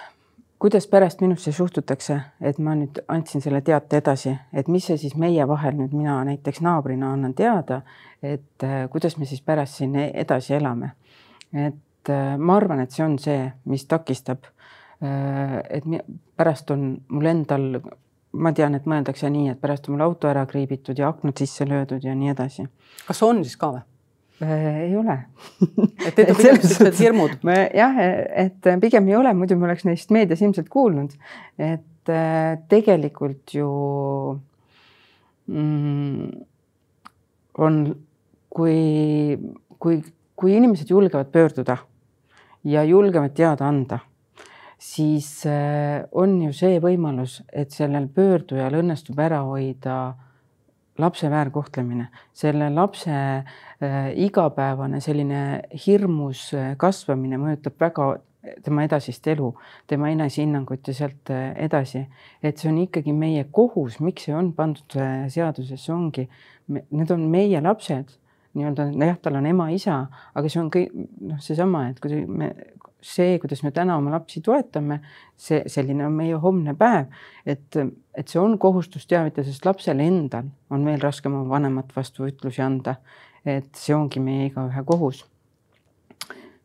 kuidas 0.60 0.86
pärast 0.86 1.20
minusse 1.20 1.52
suhtutakse, 1.52 2.20
et 2.40 2.58
ma 2.60 2.74
nüüd 2.76 3.00
andsin 3.08 3.40
selle 3.40 3.62
teate 3.64 3.96
edasi, 4.02 4.34
et 4.52 4.68
mis 4.68 4.84
see 4.90 4.98
siis 5.00 5.16
meie 5.16 5.46
vahel 5.48 5.78
nüüd, 5.78 5.94
mina 5.96 6.18
näiteks 6.28 6.60
naabrina 6.64 7.14
annan 7.14 7.32
teada, 7.34 7.80
et 8.22 8.66
äh, 8.66 8.82
kuidas 8.92 9.16
me 9.16 9.28
siis 9.28 9.40
pärast 9.40 9.80
siin 9.80 9.96
e-, 9.96 10.10
edasi 10.20 10.54
elame. 10.58 10.92
et 11.52 12.12
äh, 12.12 12.36
ma 12.36 12.58
arvan, 12.60 12.84
et 12.84 12.92
see 12.92 13.04
on 13.04 13.16
see, 13.18 13.48
mis 13.64 13.86
takistab. 13.88 14.44
Äh, 15.00 15.56
et 15.80 15.88
pärast 16.36 16.70
on 16.70 16.90
mul 17.08 17.32
endal, 17.32 17.80
ma 18.32 18.52
tean, 18.52 18.76
et 18.76 18.84
mõeldakse 18.84 19.32
nii, 19.32 19.54
et 19.54 19.60
pärast 19.60 19.88
on 19.88 19.96
mul 19.96 20.10
auto 20.10 20.28
ära 20.28 20.44
kriibitud 20.46 20.98
ja 20.98 21.08
aknad 21.08 21.40
sisse 21.40 21.64
löödud 21.68 22.04
ja 22.04 22.14
nii 22.14 22.34
edasi. 22.36 22.68
kas 23.06 23.22
on 23.24 23.40
siis 23.44 23.56
ka 23.56 23.72
või? 23.78 23.86
Äh, 24.42 24.82
ei 24.86 24.96
ole 24.96 25.18
et 26.06 26.16
need 26.16 26.30
on 26.30 26.36
pigem 26.38 26.54
niisugused 26.56 26.96
hirmud? 26.96 27.32
jah, 27.76 27.98
et 28.00 28.68
pigem 28.80 29.10
ei 29.10 29.16
ole, 29.18 29.34
muidu 29.36 29.58
me 29.60 29.66
oleks 29.68 29.84
neist 29.84 30.14
meedias 30.16 30.40
ilmselt 30.40 30.70
kuulnud. 30.72 31.12
et 31.60 32.08
äh, 32.08 32.54
tegelikult 32.72 33.52
ju 33.52 33.68
mm, 35.44 36.30
on, 37.60 37.76
kui, 38.48 38.78
kui, 39.76 40.00
kui 40.40 40.56
inimesed 40.56 40.88
julgevad 40.88 41.28
pöörduda 41.34 41.76
ja 42.64 42.84
julgevad 42.88 43.36
teada 43.36 43.68
anda, 43.68 44.00
siis 44.80 45.44
äh, 45.44 46.00
on 46.12 46.38
ju 46.46 46.56
see 46.56 46.80
võimalus, 46.80 47.42
et 47.52 47.76
sellel 47.76 48.08
pöördujal 48.08 48.80
õnnestub 48.80 49.20
ära 49.20 49.44
hoida 49.44 50.00
lapse 51.00 51.30
väärkohtlemine, 51.30 52.08
selle 52.32 52.70
lapse 52.74 53.12
äh, 53.12 54.10
igapäevane 54.26 55.00
selline 55.00 55.62
hirmus 55.86 56.50
äh, 56.54 56.74
kasvamine 56.80 57.38
mõjutab 57.40 57.78
väga 57.80 58.10
tema 58.64 58.86
edasist 58.86 59.26
elu, 59.28 59.50
tema 59.90 60.08
enesehinnangut 60.14 60.88
ja 60.88 60.96
sealt 60.96 61.32
äh, 61.34 61.50
edasi. 61.66 62.06
et 62.42 62.58
see 62.58 62.70
on 62.70 62.78
ikkagi 62.86 63.12
meie 63.12 63.44
kohus, 63.52 64.00
miks 64.00 64.28
see 64.28 64.34
on 64.36 64.52
pandud 64.56 64.96
seadusesse, 65.28 65.92
ongi, 65.92 66.28
need 66.68 67.10
on 67.10 67.28
meie 67.30 67.60
lapsed 67.60 68.16
nii-öelda 68.54 68.88
jah, 68.98 69.18
tal 69.22 69.38
on 69.38 69.46
ema-isa, 69.46 70.00
aga 70.34 70.50
see 70.50 70.60
on 70.62 70.70
kõik 70.74 70.94
noh, 71.22 71.38
seesama, 71.42 71.84
et 71.92 72.00
kui 72.02 72.24
me 72.26 72.50
see, 73.02 73.38
kuidas 73.42 73.62
me 73.64 73.72
täna 73.74 73.96
oma 73.98 74.12
lapsi 74.14 74.42
toetame, 74.44 75.00
see, 75.38 75.62
selline 75.70 76.06
on 76.06 76.16
meie 76.16 76.38
homne 76.40 76.74
päev. 76.78 77.10
et, 77.46 77.76
et 78.14 78.28
see 78.28 78.40
on 78.40 78.58
kohustus 78.58 79.06
teavitada, 79.10 79.46
sest 79.48 79.66
lapsel 79.66 80.00
endal 80.04 80.50
on 80.70 80.86
veel 80.86 81.00
raskem 81.00 81.34
oma 81.34 81.48
vanemat 81.56 81.94
vastu 81.96 82.28
ütlusi 82.28 82.62
anda. 82.64 82.96
et 83.44 83.70
see 83.74 83.94
ongi 83.96 84.20
meie 84.20 84.50
igaühe 84.50 84.84
kohus. 84.86 85.24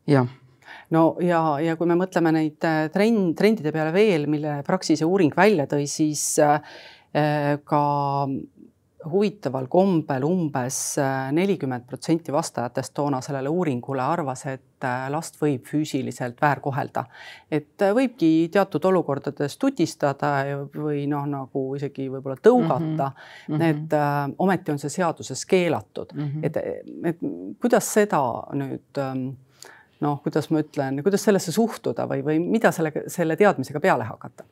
jah 0.06 0.28
no 0.90 1.06
ja, 1.22 1.40
ja 1.62 1.76
kui 1.78 1.88
me 1.88 1.96
mõtleme 1.98 2.32
neid 2.34 2.66
äh, 2.66 2.86
trend, 2.92 3.34
trendide 3.38 3.72
peale 3.74 3.94
veel, 3.94 4.28
mille 4.30 4.60
Praxise 4.66 5.06
uuring 5.08 5.34
välja 5.36 5.66
tõi, 5.70 5.86
siis 5.90 6.36
äh, 6.42 6.60
ka 7.64 7.82
huvitaval 9.10 9.66
kombel 9.70 10.24
umbes 10.26 10.78
äh, 10.98 11.30
nelikümmend 11.32 11.86
protsenti 11.86 12.32
vastajatest 12.32 12.94
toona 12.94 13.20
sellele 13.24 13.48
uuringule 13.48 14.02
arvas, 14.02 14.44
et 14.50 14.84
äh, 14.84 15.06
last 15.12 15.40
võib 15.40 15.66
füüsiliselt 15.68 16.40
väärkohelda. 16.42 17.04
et 17.50 17.82
äh, 17.82 17.94
võibki 17.94 18.48
teatud 18.52 18.84
olukordades 18.84 19.58
tutistada 19.58 20.32
või 20.74 21.06
noh, 21.10 21.26
nagu 21.30 21.64
isegi 21.76 22.08
võib-olla 22.10 22.36
tõugata 22.42 23.10
mm. 23.12 23.54
-hmm. 23.54 23.66
et 23.70 23.98
äh, 23.98 24.20
ometi 24.38 24.74
on 24.74 24.78
see 24.78 24.90
seaduses 24.90 25.46
keelatud 25.46 26.14
mm, 26.14 26.30
-hmm. 26.30 26.44
et, 26.46 26.56
et 27.12 27.60
kuidas 27.60 27.92
seda 27.94 28.22
nüüd 28.52 29.02
ähm, 29.02 29.28
noh, 30.00 30.20
kuidas 30.22 30.50
ma 30.50 30.60
ütlen, 30.64 31.02
kuidas 31.02 31.24
sellesse 31.24 31.52
suhtuda 31.52 32.06
või, 32.10 32.24
või 32.24 32.40
mida 32.42 32.72
selle, 32.74 32.92
selle 33.12 33.36
teadmisega 33.36 33.80
peale 33.80 34.04
hakata? 34.08 34.44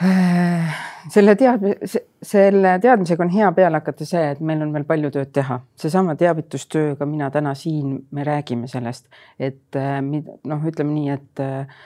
selle 1.14 1.34
teadmise, 1.36 2.04
selle 2.24 2.76
teadmisega 2.82 3.24
on 3.24 3.32
hea 3.32 3.48
peale 3.56 3.80
hakata 3.80 4.06
see, 4.08 4.22
et 4.34 4.40
meil 4.44 4.62
on 4.64 4.72
veel 4.74 4.86
palju 4.88 5.10
tööd 5.14 5.32
teha, 5.36 5.58
seesama 5.78 6.14
teavitustööga, 6.20 7.08
mina 7.08 7.30
täna 7.34 7.54
siin, 7.58 7.98
me 8.10 8.24
räägime 8.26 8.70
sellest, 8.70 9.08
et 9.38 9.78
äh, 9.78 9.98
noh, 10.02 10.68
ütleme 10.68 10.96
nii, 10.96 11.18
et 11.18 11.44
äh, 11.44 11.82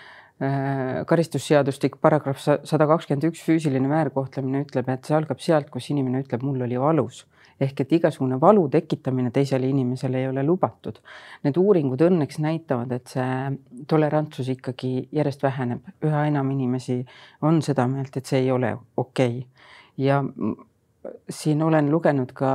karistusseadustik 1.08 1.96
paragrahv 2.04 2.38
sada 2.38 2.86
kakskümmend 2.90 3.24
üks 3.30 3.40
füüsiline 3.46 3.88
väärkohtlemine 3.88 4.66
ütleb, 4.66 4.90
et 4.92 5.08
see 5.08 5.16
algab 5.16 5.40
sealt, 5.40 5.70
kus 5.72 5.88
inimene 5.94 6.20
ütleb, 6.26 6.44
mul 6.44 6.66
oli 6.66 6.78
valus 6.80 7.24
ehk 7.60 7.80
et 7.80 7.92
igasugune 7.98 8.38
valu 8.40 8.66
tekitamine 8.68 9.30
teisele 9.30 9.68
inimesele 9.68 10.20
ei 10.20 10.28
ole 10.28 10.44
lubatud. 10.44 10.98
Need 11.44 11.56
uuringud 11.56 12.02
õnneks 12.08 12.40
näitavad, 12.44 12.92
et 12.92 13.12
see 13.12 13.84
tolerantsus 13.88 14.50
ikkagi 14.52 15.08
järjest 15.16 15.42
väheneb, 15.46 15.88
üha 16.04 16.26
enam 16.30 16.50
inimesi 16.52 17.00
on 17.42 17.62
seda 17.64 17.88
meelt, 17.90 18.16
et 18.16 18.26
see 18.26 18.44
ei 18.44 18.50
ole 18.52 18.76
okei 18.96 19.38
okay. 19.38 19.68
ja 19.96 20.22
siin 21.30 21.62
olen 21.62 21.90
lugenud 21.90 22.32
ka 22.36 22.50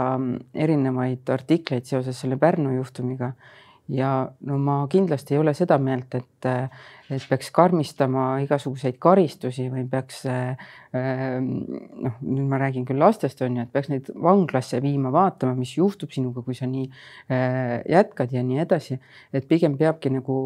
erinevaid 0.54 1.30
artikleid 1.34 1.88
seoses 1.88 2.20
selle 2.22 2.38
Pärnu 2.38 2.76
juhtumiga 2.76 3.32
ja 3.92 4.10
no 4.48 4.58
ma 4.62 4.76
kindlasti 4.92 5.36
ei 5.36 5.42
ole 5.42 5.54
seda 5.58 5.76
meelt, 5.82 6.16
et, 6.16 6.48
et 7.12 7.26
peaks 7.30 7.50
karmistama 7.54 8.26
igasuguseid 8.46 8.98
karistusi 9.04 9.68
või 9.72 9.84
peaks 9.92 10.24
noh, 10.26 12.18
nüüd 12.24 12.48
ma 12.52 12.60
räägin 12.62 12.86
küll 12.88 13.02
lastest 13.02 13.42
on 13.44 13.60
ju, 13.60 13.66
et 13.66 13.74
peaks 13.74 13.92
neid 13.92 14.12
vanglasse 14.16 14.80
viima, 14.84 15.12
vaatama, 15.14 15.56
mis 15.60 15.74
juhtub 15.78 16.14
sinuga, 16.16 16.44
kui 16.46 16.56
sa 16.58 16.70
nii 16.72 16.88
jätkad 17.92 18.36
ja 18.36 18.44
nii 18.48 18.62
edasi. 18.64 19.00
et 19.34 19.48
pigem 19.48 19.78
peabki 19.78 20.12
nagu 20.14 20.38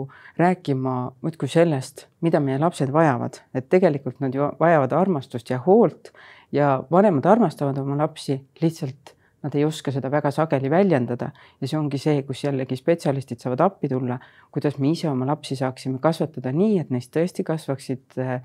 rääkima 0.42 0.96
muudkui 1.22 1.50
sellest, 1.52 2.08
mida 2.26 2.42
meie 2.42 2.58
lapsed 2.62 2.94
vajavad, 2.94 3.42
et 3.54 3.70
tegelikult 3.70 4.20
nad 4.24 4.34
ju 4.36 4.50
vajavad 4.60 4.94
armastust 4.94 5.50
ja 5.54 5.62
hoolt 5.66 6.14
ja 6.52 6.80
vanemad 6.92 7.26
armastavad 7.26 7.78
oma 7.78 7.98
lapsi 7.98 8.42
lihtsalt 8.62 9.15
nad 9.46 9.56
ei 9.56 9.66
oska 9.66 9.94
seda 9.94 10.10
väga 10.12 10.32
sageli 10.34 10.70
väljendada 10.74 11.30
ja 11.62 11.68
see 11.68 11.78
ongi 11.78 12.00
see, 12.02 12.24
kus 12.28 12.42
jällegi 12.48 12.78
spetsialistid 12.80 13.44
saavad 13.44 13.62
appi 13.68 13.90
tulla, 13.92 14.18
kuidas 14.52 14.80
me 14.82 14.90
ise 14.92 15.10
oma 15.12 15.28
lapsi 15.30 15.58
saaksime 15.60 16.02
kasvatada 16.02 16.54
nii, 16.56 16.80
et 16.82 16.94
neist 16.94 17.14
tõesti 17.14 17.46
kasvaksid 17.46 18.18
äh, 18.22 18.40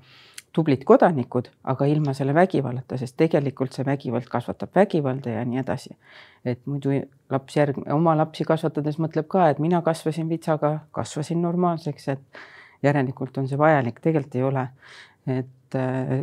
tublid 0.53 0.83
kodanikud, 0.87 1.47
aga 1.71 1.87
ilma 1.87 2.13
selle 2.15 2.35
vägivallata, 2.35 2.99
sest 2.99 3.15
tegelikult 3.19 3.73
see 3.75 3.85
vägivald 3.87 4.27
kasvatab 4.31 4.75
vägivalda 4.75 5.37
ja 5.37 5.45
nii 5.47 5.61
edasi. 5.63 5.95
et 6.45 6.59
muidu 6.65 6.93
laps 7.31 7.57
järg-, 7.57 7.81
oma 7.93 8.15
lapsi 8.17 8.45
kasvatades 8.47 8.99
mõtleb 8.99 9.29
ka, 9.31 9.49
et 9.49 9.59
mina 9.63 9.81
kasvasin 9.81 10.29
vitsaga, 10.29 10.79
kasvasin 10.91 11.41
normaalseks, 11.41 12.07
et 12.13 12.43
järelikult 12.83 13.37
on 13.37 13.47
see 13.47 13.57
vajalik, 13.57 14.01
tegelikult 14.03 14.35
ei 14.35 14.43
ole. 14.43 14.67
et 15.39 15.79
äh, 15.79 16.15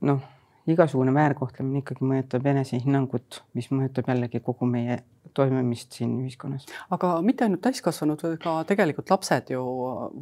noh 0.00 0.22
igasugune 0.70 1.14
väärkohtlemine 1.14 1.80
ikkagi 1.82 2.06
mõjutab 2.06 2.46
enesehinnangut, 2.52 3.40
mis 3.56 3.68
mõjutab 3.74 4.12
jällegi 4.12 4.40
kogu 4.44 4.66
meie 4.68 5.00
toimimist 5.34 5.96
siin 5.96 6.12
ühiskonnas. 6.22 6.66
aga 6.92 7.12
mitte 7.24 7.46
ainult 7.46 7.62
täiskasvanud, 7.64 8.22
ka 8.42 8.54
tegelikult 8.68 9.10
lapsed 9.10 9.50
ju 9.54 9.62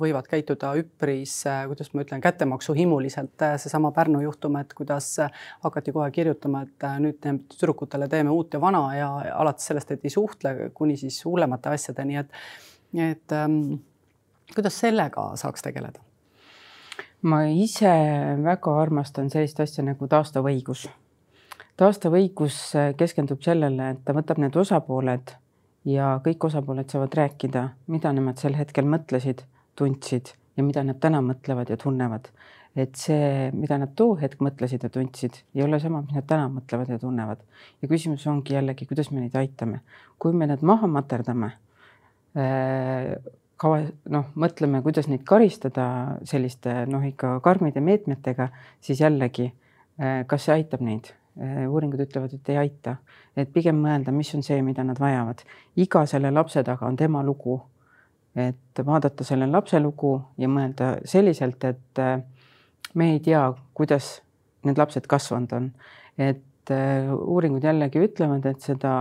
võivad 0.00 0.28
käituda 0.30 0.72
üpris, 0.80 1.34
kuidas 1.68 1.92
ma 1.92 2.04
ütlen, 2.06 2.24
kättemaksuhimuliselt. 2.24 3.36
seesama 3.56 3.92
Pärnu 3.92 4.22
juhtum, 4.24 4.56
et 4.56 4.74
kuidas 4.74 5.16
hakati 5.64 5.92
kohe 5.92 6.10
kirjutama, 6.10 6.62
et 6.62 6.88
nüüd 7.04 7.20
tüdrukutele 7.52 8.08
teeme 8.08 8.30
uut 8.30 8.54
ja 8.54 8.60
vana 8.60 8.84
ja 8.96 9.10
alates 9.34 9.66
sellest, 9.66 9.90
et 9.90 10.04
ei 10.04 10.14
suhtle, 10.14 10.70
kuni 10.74 10.96
siis 10.96 11.24
hullemate 11.24 11.74
asjadeni, 11.74 12.16
et, 12.16 12.30
et 13.10 13.36
ähm, 13.36 13.80
kuidas 14.54 14.80
sellega 14.80 15.32
saaks 15.40 15.68
tegeleda? 15.68 16.09
Ma 17.22 17.44
ise 17.48 17.90
väga 18.40 18.74
armastan 18.80 19.30
sellist 19.30 19.60
asja 19.60 19.84
nagu 19.84 20.08
taastav 20.08 20.46
õigus. 20.48 20.88
taastav 21.76 22.16
õigus 22.16 22.56
keskendub 22.96 23.42
sellele, 23.44 23.90
et 23.94 24.04
ta 24.04 24.12
võtab 24.16 24.40
need 24.40 24.56
osapooled 24.56 25.34
ja 25.88 26.18
kõik 26.24 26.44
osapooled 26.50 26.92
saavad 26.92 27.14
rääkida, 27.16 27.68
mida 27.88 28.12
nemad 28.12 28.40
sel 28.40 28.56
hetkel 28.56 28.88
mõtlesid, 28.88 29.44
tundsid 29.76 30.34
ja 30.56 30.64
mida 30.64 30.84
nad 30.84 31.00
täna 31.00 31.22
mõtlevad 31.24 31.70
ja 31.70 31.76
tunnevad. 31.80 32.30
et 32.76 32.94
see, 32.94 33.50
mida 33.50 33.80
nad 33.82 33.96
too 33.98 34.12
hetk 34.14 34.38
mõtlesid 34.46 34.84
ja 34.86 34.88
tundsid, 34.94 35.40
ei 35.56 35.62
ole 35.64 35.80
sama, 35.82 36.04
mis 36.04 36.14
nad 36.14 36.26
täna 36.26 36.46
mõtlevad 36.48 36.92
ja 36.92 36.98
tunnevad. 37.02 37.40
ja 37.82 37.88
küsimus 37.88 38.26
ongi 38.26 38.54
jällegi, 38.54 38.86
kuidas 38.86 39.10
me 39.10 39.20
neid 39.20 39.34
aitame. 39.36 39.80
kui 40.18 40.32
me 40.32 40.46
nad 40.46 40.62
maha 40.62 40.86
materdame, 40.86 41.52
äh, 42.36 43.16
kava, 43.60 43.80
noh, 44.12 44.28
mõtleme, 44.40 44.80
kuidas 44.84 45.08
neid 45.10 45.24
karistada 45.28 45.86
selliste 46.28 46.84
noh, 46.90 47.04
ikka 47.06 47.36
karmide 47.44 47.82
meetmetega, 47.84 48.48
siis 48.84 49.02
jällegi, 49.04 49.50
kas 50.30 50.46
see 50.46 50.60
aitab 50.60 50.84
neid? 50.86 51.14
uuringud 51.40 52.00
ütlevad, 52.02 52.32
et 52.34 52.48
ei 52.52 52.56
aita, 52.58 52.96
et 53.38 53.48
pigem 53.54 53.78
mõelda, 53.80 54.12
mis 54.12 54.28
on 54.36 54.42
see, 54.44 54.58
mida 54.66 54.82
nad 54.84 54.98
vajavad. 55.00 55.38
iga 55.78 56.02
selle 56.10 56.32
lapse 56.34 56.60
taga 56.66 56.84
on 56.86 56.96
tema 56.98 57.22
lugu. 57.24 57.60
et 58.34 58.82
vaadata 58.86 59.24
selle 59.24 59.46
lapse 59.46 59.80
lugu 59.80 60.20
ja 60.38 60.48
mõelda 60.48 60.90
selliselt, 61.04 61.64
et 61.64 62.02
me 62.94 63.12
ei 63.12 63.20
tea, 63.20 63.52
kuidas 63.74 64.20
need 64.64 64.78
lapsed 64.78 65.06
kasvanud 65.06 65.52
on. 65.52 65.72
et 66.18 66.74
uuringud 67.14 67.64
jällegi 67.64 68.04
ütlevad, 68.04 68.46
et 68.46 68.60
seda 68.60 68.92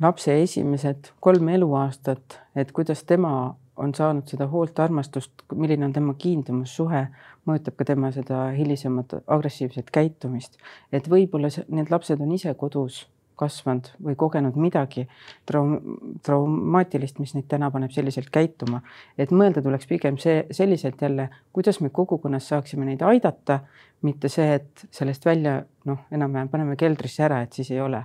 lapse 0.00 0.42
esimesed 0.42 1.10
kolm 1.20 1.48
eluaastat, 1.48 2.40
et 2.56 2.72
kuidas 2.72 3.04
tema 3.04 3.54
on 3.76 3.94
saanud 3.94 4.28
seda 4.30 4.46
hoolt, 4.50 4.78
armastust, 4.78 5.32
milline 5.54 5.86
on 5.88 5.92
tema 5.94 6.14
kiindumussuhe, 6.18 7.06
mõjutab 7.48 7.78
ka 7.78 7.86
tema 7.88 8.10
seda 8.14 8.46
hilisemat 8.54 9.16
agressiivset 9.26 9.90
käitumist. 9.94 10.58
et 10.92 11.08
võib-olla 11.10 11.50
need 11.68 11.90
lapsed 11.90 12.20
on 12.20 12.32
ise 12.32 12.54
kodus 12.54 13.04
kasvanud 13.36 13.88
või 14.04 14.14
kogenud 14.14 14.54
midagi 14.54 15.08
traum-, 15.50 15.80
traumaatilist, 16.22 17.18
mis 17.18 17.34
neid 17.34 17.48
täna 17.50 17.70
paneb 17.74 17.90
selliselt 17.90 18.30
käituma. 18.30 18.82
et 19.18 19.30
mõelda 19.30 19.62
tuleks 19.62 19.86
pigem 19.90 20.18
see, 20.18 20.46
selliselt 20.50 21.02
jälle, 21.02 21.28
kuidas 21.52 21.80
me 21.80 21.90
kogukonnas 21.90 22.48
saaksime 22.48 22.84
neid 22.84 23.02
aidata, 23.02 23.60
mitte 24.02 24.28
see, 24.28 24.54
et 24.54 24.86
sellest 24.90 25.24
välja 25.24 25.64
noh, 25.84 26.06
enam-vähem 26.10 26.48
paneme 26.48 26.76
keldrisse 26.76 27.24
ära, 27.24 27.42
et 27.42 27.52
siis 27.52 27.70
ei 27.70 27.80
ole 27.80 28.04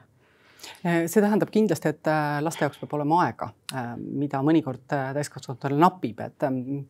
see 0.84 1.22
tähendab 1.24 1.52
kindlasti, 1.54 1.94
et 1.94 2.10
äh, 2.12 2.40
laste 2.44 2.66
jaoks 2.66 2.82
peab 2.82 2.98
olema 3.00 3.24
aega, 3.26 3.52
äh, 3.74 3.94
mida 3.98 4.42
mõnikord 4.46 4.96
äh, 4.96 5.12
täiskasvanutel 5.18 5.78
napib, 5.80 6.20
et 6.26 6.48
ähm, 6.48 6.84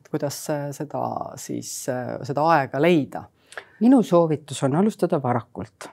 et 0.00 0.10
kuidas 0.12 0.36
seda 0.76 1.00
siis, 1.40 1.70
seda 2.28 2.44
aega 2.54 2.78
leida? 2.78 3.24
minu 3.80 4.02
soovitus 4.04 4.60
on 4.66 4.76
alustada 4.78 5.18
varakult 5.22 5.88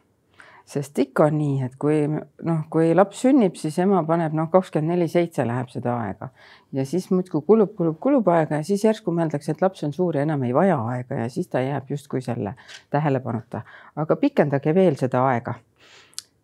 sest 0.65 0.99
ikka 0.99 1.27
on 1.27 1.35
nii, 1.37 1.55
et 1.65 1.73
kui 1.79 2.05
noh, 2.07 2.61
kui 2.71 2.93
laps 2.95 3.23
sünnib, 3.25 3.57
siis 3.59 3.75
ema 3.83 4.01
paneb 4.07 4.35
noh, 4.37 4.47
kakskümmend 4.51 4.93
neli 4.93 5.09
seitse 5.11 5.45
läheb 5.47 5.71
seda 5.73 5.97
aega 6.05 6.29
ja 6.75 6.85
siis 6.87 7.09
muudkui 7.11 7.43
kulub, 7.47 7.73
kulub, 7.77 7.97
kulub 8.03 8.29
aega 8.31 8.61
ja 8.61 8.67
siis 8.67 8.85
järsku 8.87 9.11
mõeldakse, 9.15 9.53
et 9.53 9.63
laps 9.63 9.83
on 9.87 9.93
suur 9.95 10.17
ja 10.17 10.23
enam 10.27 10.43
ei 10.47 10.55
vaja 10.55 10.79
aega 10.93 11.23
ja 11.23 11.27
siis 11.31 11.51
ta 11.51 11.61
jääb 11.63 11.91
justkui 11.91 12.23
selle 12.23 12.55
tähelepanuta. 12.93 13.61
aga 13.95 14.15
pikendage 14.15 14.75
veel 14.75 14.97
seda 14.99 15.25
aega. 15.27 15.57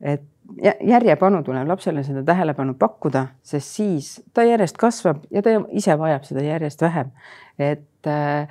Et 0.01 0.23
järjepanu 0.63 1.43
tuleb 1.45 1.67
lapsele 1.67 2.03
seda 2.03 2.23
tähelepanu 2.25 2.73
pakkuda, 2.79 3.27
sest 3.43 3.79
siis 3.79 4.11
ta 4.33 4.43
järjest 4.47 4.77
kasvab 4.77 5.23
ja 5.31 5.43
ta 5.45 5.59
ise 5.69 5.97
vajab 5.99 6.25
seda 6.25 6.45
järjest 6.45 6.81
vähem. 6.81 7.11
et 7.59 8.07
äh, 8.07 8.47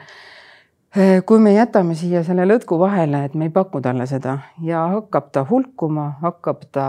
Äh, 0.96 1.20
kui 1.26 1.37
me 1.38 1.50
jätame 1.52 1.92
siia 1.92 2.22
selle 2.24 2.46
lõtku 2.46 2.78
vahele, 2.80 3.18
et 3.26 3.34
me 3.37 3.50
ei 3.50 3.52
paku 3.52 3.82
talle 3.84 4.06
seda 4.08 4.38
ja 4.64 4.87
hakkab 4.88 5.26
ta 5.37 5.42
hulkuma, 5.44 6.06
hakkab 6.22 6.62
ta 6.72 6.87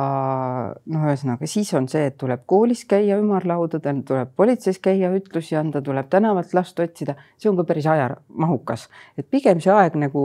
noh, 0.87 1.03
ühesõnaga 1.03 1.49
siis 1.51 1.73
on 1.75 1.89
see, 1.91 2.05
et 2.07 2.15
tuleb 2.21 2.45
koolis 2.47 2.85
käia 2.87 3.17
ümarlaudadel, 3.19 3.99
tuleb 4.07 4.31
politseis 4.39 4.79
käia 4.79 5.11
ütlusi 5.11 5.59
anda, 5.59 5.81
tuleb 5.83 6.07
tänavalt 6.09 6.55
last 6.55 6.79
otsida, 6.79 7.17
see 7.35 7.51
on 7.51 7.59
ka 7.59 7.67
päris 7.67 7.89
ajamahukas, 7.91 8.87
et 9.19 9.27
pigem 9.27 9.59
see 9.59 9.75
aeg 9.75 9.99
nagu 9.99 10.23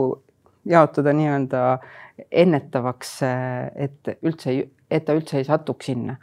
jaotada 0.65 1.13
nii-öelda 1.13 1.65
ennetavaks, 2.31 3.19
et 3.75 4.15
üldse, 4.23 4.55
et 4.91 5.05
ta 5.05 5.15
üldse 5.17 5.37
ei 5.37 5.47
satuks 5.47 5.91
sinna. 5.91 6.15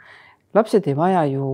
lapsed 0.53 0.87
ei 0.87 0.95
vaja 0.97 1.25
ju 1.25 1.45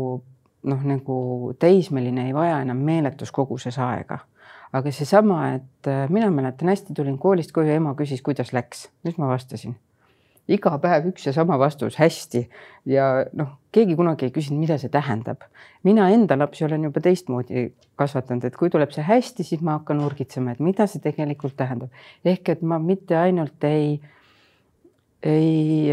noh, 0.63 0.81
nagu 0.83 1.53
teismeline 1.59 2.27
ei 2.27 2.33
vaja 2.33 2.61
enam 2.61 2.77
meeletus 2.83 3.31
koguses 3.31 3.77
aega 3.79 4.19
aga 4.73 4.91
seesama, 4.93 5.41
et 5.57 5.89
mina 6.13 6.29
mäletan 6.33 6.69
hästi, 6.69 6.93
tulin 6.93 7.17
koolist 7.17 7.53
koju, 7.55 7.71
ema 7.73 7.95
küsis, 7.97 8.21
kuidas 8.25 8.53
läks, 8.53 8.87
mis 9.03 9.17
ma 9.17 9.29
vastasin? 9.31 9.77
Iga 10.49 10.75
päev 10.81 11.09
üks 11.11 11.27
ja 11.27 11.33
sama 11.35 11.59
vastus, 11.61 11.97
hästi. 11.99 12.47
ja 12.89 13.25
noh, 13.37 13.55
keegi 13.75 13.95
kunagi 13.95 14.27
ei 14.27 14.35
küsinud, 14.35 14.59
mida 14.59 14.77
see 14.81 14.89
tähendab. 14.89 15.45
mina 15.83 16.09
enda 16.09 16.37
lapsi 16.37 16.65
olen 16.65 16.83
juba 16.89 17.01
teistmoodi 17.05 17.69
kasvatanud, 17.95 18.45
et 18.45 18.55
kui 18.57 18.69
tuleb 18.69 18.91
see 18.95 19.03
hästi, 19.05 19.43
siis 19.43 19.61
ma 19.61 19.79
hakkan 19.79 20.01
urgitsema, 20.05 20.51
et 20.51 20.63
mida 20.63 20.87
see 20.87 21.03
tegelikult 21.03 21.57
tähendab. 21.57 21.89
ehk 22.25 22.49
et 22.49 22.61
ma 22.61 22.79
mitte 22.79 23.17
ainult 23.17 23.63
ei 23.63 23.99
ei 25.23 25.91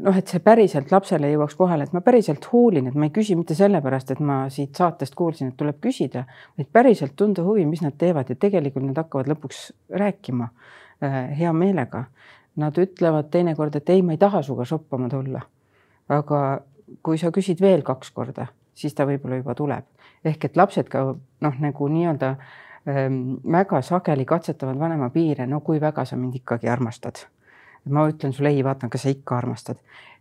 noh, 0.00 0.16
et 0.16 0.30
see 0.30 0.40
päriselt 0.40 0.92
lapsele 0.92 1.28
jõuaks 1.34 1.56
kohale, 1.58 1.84
et 1.84 1.92
ma 1.92 2.00
päriselt 2.04 2.46
hoolin, 2.52 2.88
et 2.88 2.96
ma 2.96 3.08
ei 3.08 3.12
küsi 3.12 3.36
mitte 3.36 3.56
sellepärast, 3.58 4.14
et 4.14 4.22
ma 4.24 4.44
siit 4.52 4.76
saatest 4.76 5.14
kuulsin, 5.18 5.52
et 5.52 5.58
tuleb 5.60 5.82
küsida, 5.84 6.24
vaid 6.56 6.70
päriselt 6.72 7.12
tunda 7.16 7.44
huvi, 7.44 7.66
mis 7.68 7.84
nad 7.84 7.98
teevad 8.00 8.32
ja 8.32 8.38
tegelikult 8.40 8.86
nad 8.88 9.02
hakkavad 9.02 9.28
lõpuks 9.34 9.66
rääkima 9.92 10.48
äh, 10.48 11.18
hea 11.38 11.52
meelega. 11.52 12.06
Nad 12.56 12.78
ütlevad 12.78 13.30
teinekord, 13.34 13.74
et 13.76 13.90
ei, 13.90 14.02
ma 14.02 14.14
ei 14.14 14.18
taha 14.18 14.42
sinuga 14.42 14.64
shoppama 14.64 15.08
tulla. 15.08 15.40
aga 16.08 16.60
kui 17.02 17.18
sa 17.18 17.30
küsid 17.32 17.60
veel 17.60 17.82
kaks 17.82 18.10
korda, 18.10 18.46
siis 18.74 18.94
ta 18.94 19.06
võib-olla 19.08 19.36
juba 19.36 19.54
tuleb. 19.54 19.84
ehk 20.24 20.44
et 20.44 20.56
lapsed 20.56 20.88
ka 20.88 21.04
noh, 21.40 21.54
nagu 21.60 21.88
nii-öelda 21.88 22.36
ähm, 22.88 23.36
väga 23.52 23.82
sageli 23.82 24.24
katsetavad 24.24 24.78
vanema 24.78 25.10
piire, 25.10 25.46
no 25.46 25.60
kui 25.60 25.80
väga 25.80 26.04
sa 26.04 26.16
mind 26.16 26.34
ikkagi 26.34 26.68
armastad 26.68 27.26
ma 27.90 28.08
ütlen 28.08 28.32
sulle 28.32 28.48
ei, 28.48 28.64
vaatan, 28.64 28.90
kas 28.90 29.02
sa 29.02 29.12
ikka 29.12 29.36
armastad 29.36 29.76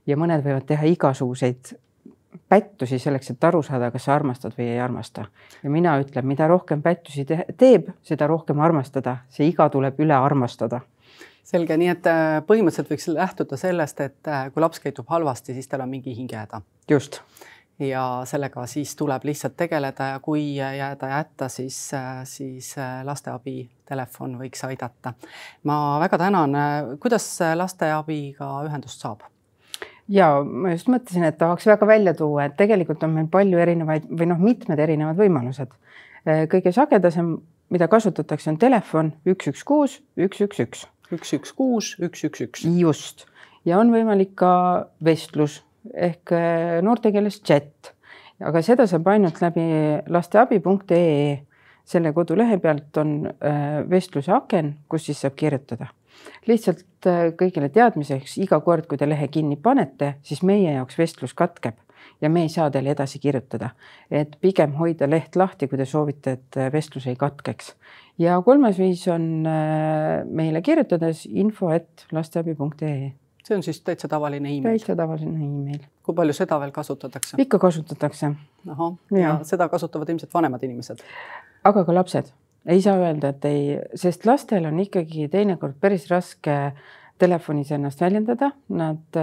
ja 0.07 0.17
mõned 0.19 0.43
võivad 0.43 0.65
teha 0.67 0.87
igasuguseid 0.91 1.73
pättusi 2.49 2.99
selleks, 2.99 3.29
et 3.31 3.43
aru 3.43 3.61
saada, 3.63 3.91
kas 3.93 4.07
sa 4.07 4.15
armastad 4.15 4.55
või 4.57 4.67
ei 4.73 4.79
armasta. 4.81 5.25
ja 5.63 5.69
mina 5.69 5.95
ütlen, 6.01 6.25
mida 6.25 6.47
rohkem 6.47 6.81
pättusi 6.81 7.25
te 7.25 7.45
teeb, 7.57 7.89
seda 8.01 8.27
rohkem 8.27 8.59
armastada, 8.59 9.17
see 9.29 9.47
iga 9.47 9.69
tuleb 9.69 9.99
üle 9.99 10.15
armastada. 10.17 10.81
Selge, 11.43 11.77
nii 11.77 11.89
et 11.91 12.08
äh, 12.10 12.38
põhimõtteliselt 12.47 12.91
võiks 12.93 13.10
lähtuda 13.13 13.60
sellest, 13.60 13.99
et 14.03 14.29
äh, 14.32 14.45
kui 14.53 14.63
laps 14.63 14.79
käitub 14.84 15.10
halvasti, 15.12 15.56
siis 15.56 15.67
tal 15.71 15.84
on 15.86 15.91
mingi 15.91 16.15
hingehäda. 16.17 16.62
just 16.89 17.21
ja 17.79 18.21
sellega 18.29 18.65
siis 18.69 18.95
tuleb 18.95 19.23
lihtsalt 19.25 19.56
tegeleda 19.58 20.08
ja 20.13 20.19
kui 20.21 20.56
jääda 20.56 21.08
hätta, 21.10 21.47
siis, 21.49 21.77
siis 22.23 22.75
lasteabi 23.03 23.69
telefon 23.89 24.38
võiks 24.39 24.62
aidata. 24.67 25.13
ma 25.63 25.99
väga 25.99 26.17
tänan, 26.21 26.53
kuidas 27.01 27.27
lasteabiga 27.56 28.51
ühendust 28.67 29.01
saab? 29.01 29.25
ja 30.08 30.29
ma 30.43 30.73
just 30.73 30.89
mõtlesin, 30.91 31.25
et 31.27 31.38
tahaks 31.38 31.67
väga 31.67 31.88
välja 31.88 32.13
tuua, 32.13 32.45
et 32.45 32.58
tegelikult 32.60 33.03
on 33.03 33.15
meil 33.17 33.27
palju 33.32 33.60
erinevaid 33.60 34.08
või 34.10 34.29
noh, 34.32 34.39
mitmed 34.39 34.79
erinevad 34.79 35.17
võimalused. 35.17 35.73
kõige 36.51 36.71
sagedasem, 36.71 37.38
mida 37.69 37.88
kasutatakse, 37.88 38.51
on 38.51 38.58
telefon 38.58 39.13
üks, 39.25 39.49
üks, 39.49 39.63
kuus, 39.63 40.01
üks, 40.17 40.41
üks, 40.45 40.60
üks. 40.60 40.88
Üks, 41.13 41.36
üks, 41.38 41.54
kuus, 41.58 41.93
üks, 41.99 42.26
üks, 42.28 42.47
üks. 42.47 42.65
just 42.80 43.28
ja 43.67 43.80
on 43.80 43.91
võimalik 43.93 44.36
ka 44.39 44.54
vestlus 45.04 45.62
ehk 45.93 46.34
äh, 46.36 46.80
noortekeeles 46.86 47.41
chat, 47.43 47.93
aga 48.43 48.62
seda 48.65 48.88
saab 48.89 49.10
ainult 49.12 49.41
läbi 49.43 49.65
lasteabi.ee. 50.12 51.41
selle 51.84 52.13
kodulehe 52.15 52.58
pealt 52.63 52.97
on 52.97 53.17
äh, 53.28 53.82
vestluse 53.89 54.32
aken, 54.32 54.78
kus 54.89 55.10
siis 55.10 55.23
saab 55.23 55.36
kirjutada. 55.39 55.89
lihtsalt 56.47 57.08
äh, 57.08 57.32
kõigile 57.39 57.69
teadmiseks, 57.69 58.38
iga 58.43 58.60
kord, 58.63 58.88
kui 58.88 58.97
te 58.97 59.10
lehe 59.10 59.28
kinni 59.28 59.58
panete, 59.60 60.15
siis 60.23 60.43
meie 60.43 60.76
jaoks 60.78 60.97
vestlus 60.97 61.34
katkeb 61.34 61.80
ja 62.21 62.29
me 62.29 62.41
ei 62.45 62.49
saa 62.49 62.69
teile 62.71 62.93
edasi 62.93 63.19
kirjutada. 63.19 63.69
et 64.11 64.37
pigem 64.41 64.73
hoida 64.79 65.09
leht 65.09 65.35
lahti, 65.35 65.67
kui 65.67 65.77
te 65.77 65.85
soovite, 65.85 66.31
et 66.31 66.61
vestlus 66.73 67.07
ei 67.07 67.15
katkeks. 67.15 67.73
ja 68.19 68.41
kolmas 68.41 68.79
viis 68.79 69.07
on 69.07 69.47
meile 70.29 70.61
kirjutades 70.61 71.25
info, 71.25 71.71
et 71.71 72.07
lasteabi.ee 72.11 73.13
see 73.43 73.57
on 73.57 73.63
siis 73.63 73.81
täitsa 73.81 74.07
tavaline 74.07 74.49
email? 74.49 74.77
täitsa 74.77 74.95
tavaline 74.95 75.45
email. 75.45 75.83
kui 76.03 76.15
palju 76.15 76.33
seda 76.33 76.59
veel 76.59 76.71
kasutatakse? 76.71 77.37
ikka 77.41 77.59
kasutatakse. 77.59 78.31
ahah, 78.69 78.95
ja 79.19 79.37
seda 79.43 79.69
kasutavad 79.69 80.09
ilmselt 80.09 80.33
vanemad 80.33 80.63
inimesed? 80.63 81.03
aga 81.63 81.85
ka 81.85 81.95
lapsed, 81.95 82.31
ei 82.65 82.81
saa 82.81 82.97
öelda, 82.99 83.33
et 83.35 83.45
ei, 83.45 83.63
sest 83.95 84.25
lastel 84.25 84.65
on 84.65 84.79
ikkagi 84.79 85.27
teinekord 85.31 85.79
päris 85.81 86.09
raske 86.11 86.53
äh, 86.53 86.83
telefonis 87.21 87.71
ennast 87.71 88.02
väljendada, 88.02 88.49
nad, 88.73 89.17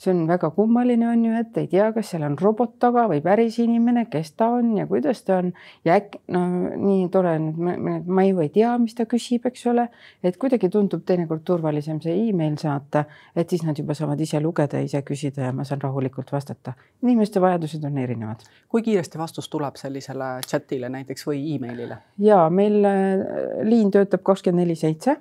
see 0.00 0.12
on 0.12 0.22
väga 0.28 0.50
kummaline, 0.54 1.06
on 1.10 1.24
ju, 1.26 1.32
et 1.40 1.56
ei 1.60 1.66
tea, 1.70 1.88
kas 1.94 2.12
seal 2.12 2.24
on 2.26 2.36
robot 2.40 2.76
taga 2.82 3.04
või 3.10 3.22
päris 3.24 3.58
inimene, 3.62 4.04
kes 4.10 4.32
ta 4.38 4.48
on 4.56 4.70
ja 4.78 4.86
kuidas 4.90 5.24
ta 5.26 5.40
on. 5.42 5.52
ja 5.84 5.96
äkki 5.98 6.20
no 6.32 6.42
nii 6.78 7.08
tore, 7.12 7.34
ma 7.38 8.26
ju 8.26 8.42
ei 8.44 8.52
tea, 8.54 8.76
mis 8.82 8.94
ta 8.98 9.06
küsib, 9.10 9.48
eks 9.50 9.66
ole, 9.72 9.88
et 10.22 10.38
kuidagi 10.40 10.70
tundub 10.72 11.02
teinekord 11.06 11.42
turvalisem 11.48 12.00
see 12.02 12.14
email 12.28 12.56
saata, 12.60 13.04
et 13.36 13.50
siis 13.50 13.66
nad 13.66 13.78
juba 13.78 13.96
saavad 13.98 14.20
ise 14.20 14.40
lugeda 14.40 14.80
ja 14.80 14.88
ise 14.88 15.02
küsida 15.06 15.48
ja 15.48 15.56
ma 15.56 15.66
saan 15.68 15.82
rahulikult 15.82 16.32
vastata. 16.32 16.76
inimeste 17.02 17.40
vajadused 17.40 17.84
on 17.84 17.98
erinevad. 17.98 18.46
kui 18.68 18.82
kiiresti 18.82 19.18
vastus 19.18 19.48
tuleb 19.48 19.76
sellisele 19.76 20.38
chat'ile 20.46 20.88
näiteks 20.88 21.26
või 21.26 21.42
emailile? 21.56 21.98
ja 22.18 22.48
meil 22.50 22.84
äh, 22.84 23.26
liin 23.66 23.90
töötab 23.90 24.22
kakskümmend 24.22 24.62
neli 24.62 24.78
seitse 24.78 25.18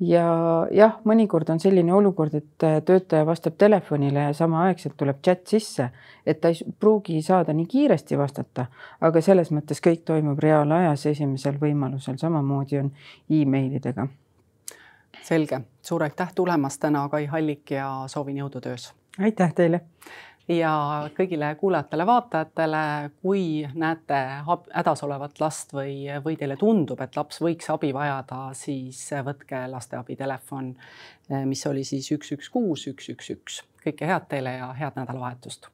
ja 0.00 0.24
jah, 0.74 0.98
mõnikord 1.08 1.48
on 1.50 1.60
selline 1.60 1.92
olukord, 1.94 2.34
et 2.38 2.66
äh, 2.66 2.78
töötaja 2.84 3.26
vastab 3.26 3.56
telefonile 3.58 4.28
ja 4.28 4.36
samaaegselt 4.36 4.96
tuleb 4.96 5.18
chat 5.24 5.46
sisse, 5.46 5.88
et 6.26 6.40
ta 6.40 6.52
ei 6.52 6.60
pruugi 6.80 7.20
saada 7.22 7.54
nii 7.56 7.66
kiiresti 7.66 8.18
vastata, 8.18 8.68
aga 9.00 9.22
selles 9.24 9.50
mõttes 9.54 9.82
kõik 9.84 10.04
toimub 10.06 10.38
reaalajas 10.42 11.06
esimesel 11.12 11.58
võimalusel, 11.60 12.18
samamoodi 12.20 12.78
on 12.78 12.92
emailidega. 13.30 14.08
selge, 15.22 15.60
suur 15.82 16.02
aitäh 16.02 16.30
tulemast 16.34 16.80
täna, 16.80 17.08
Kai 17.08 17.26
Hallik 17.26 17.70
ja 17.70 18.04
soovin 18.06 18.36
jõudu 18.36 18.60
töös. 18.60 18.92
aitäh 19.18 19.54
teile 19.54 19.80
ja 20.48 20.72
kõigile 21.16 21.52
kuulajatele-vaatajatele, 21.60 22.82
kui 23.22 23.68
näete 23.74 24.20
hädas 24.72 25.02
olevat 25.04 25.40
last 25.40 25.72
või, 25.76 26.08
või 26.24 26.36
teile 26.40 26.56
tundub, 26.60 27.00
et 27.04 27.16
laps 27.16 27.42
võiks 27.44 27.70
abi 27.72 27.92
vajada, 27.94 28.48
siis 28.58 29.02
võtke 29.24 29.64
lasteabi 29.70 30.16
telefon, 30.16 30.74
mis 31.44 31.66
oli 31.68 31.84
siis 31.84 32.10
üks, 32.16 32.32
üks, 32.36 32.52
kuus, 32.52 32.86
üks, 32.92 33.10
üks, 33.14 33.34
üks. 33.36 33.64
kõike 33.84 34.08
head 34.08 34.28
teile 34.28 34.58
ja 34.58 34.72
head 34.76 34.96
nädalavahetust 34.96 35.70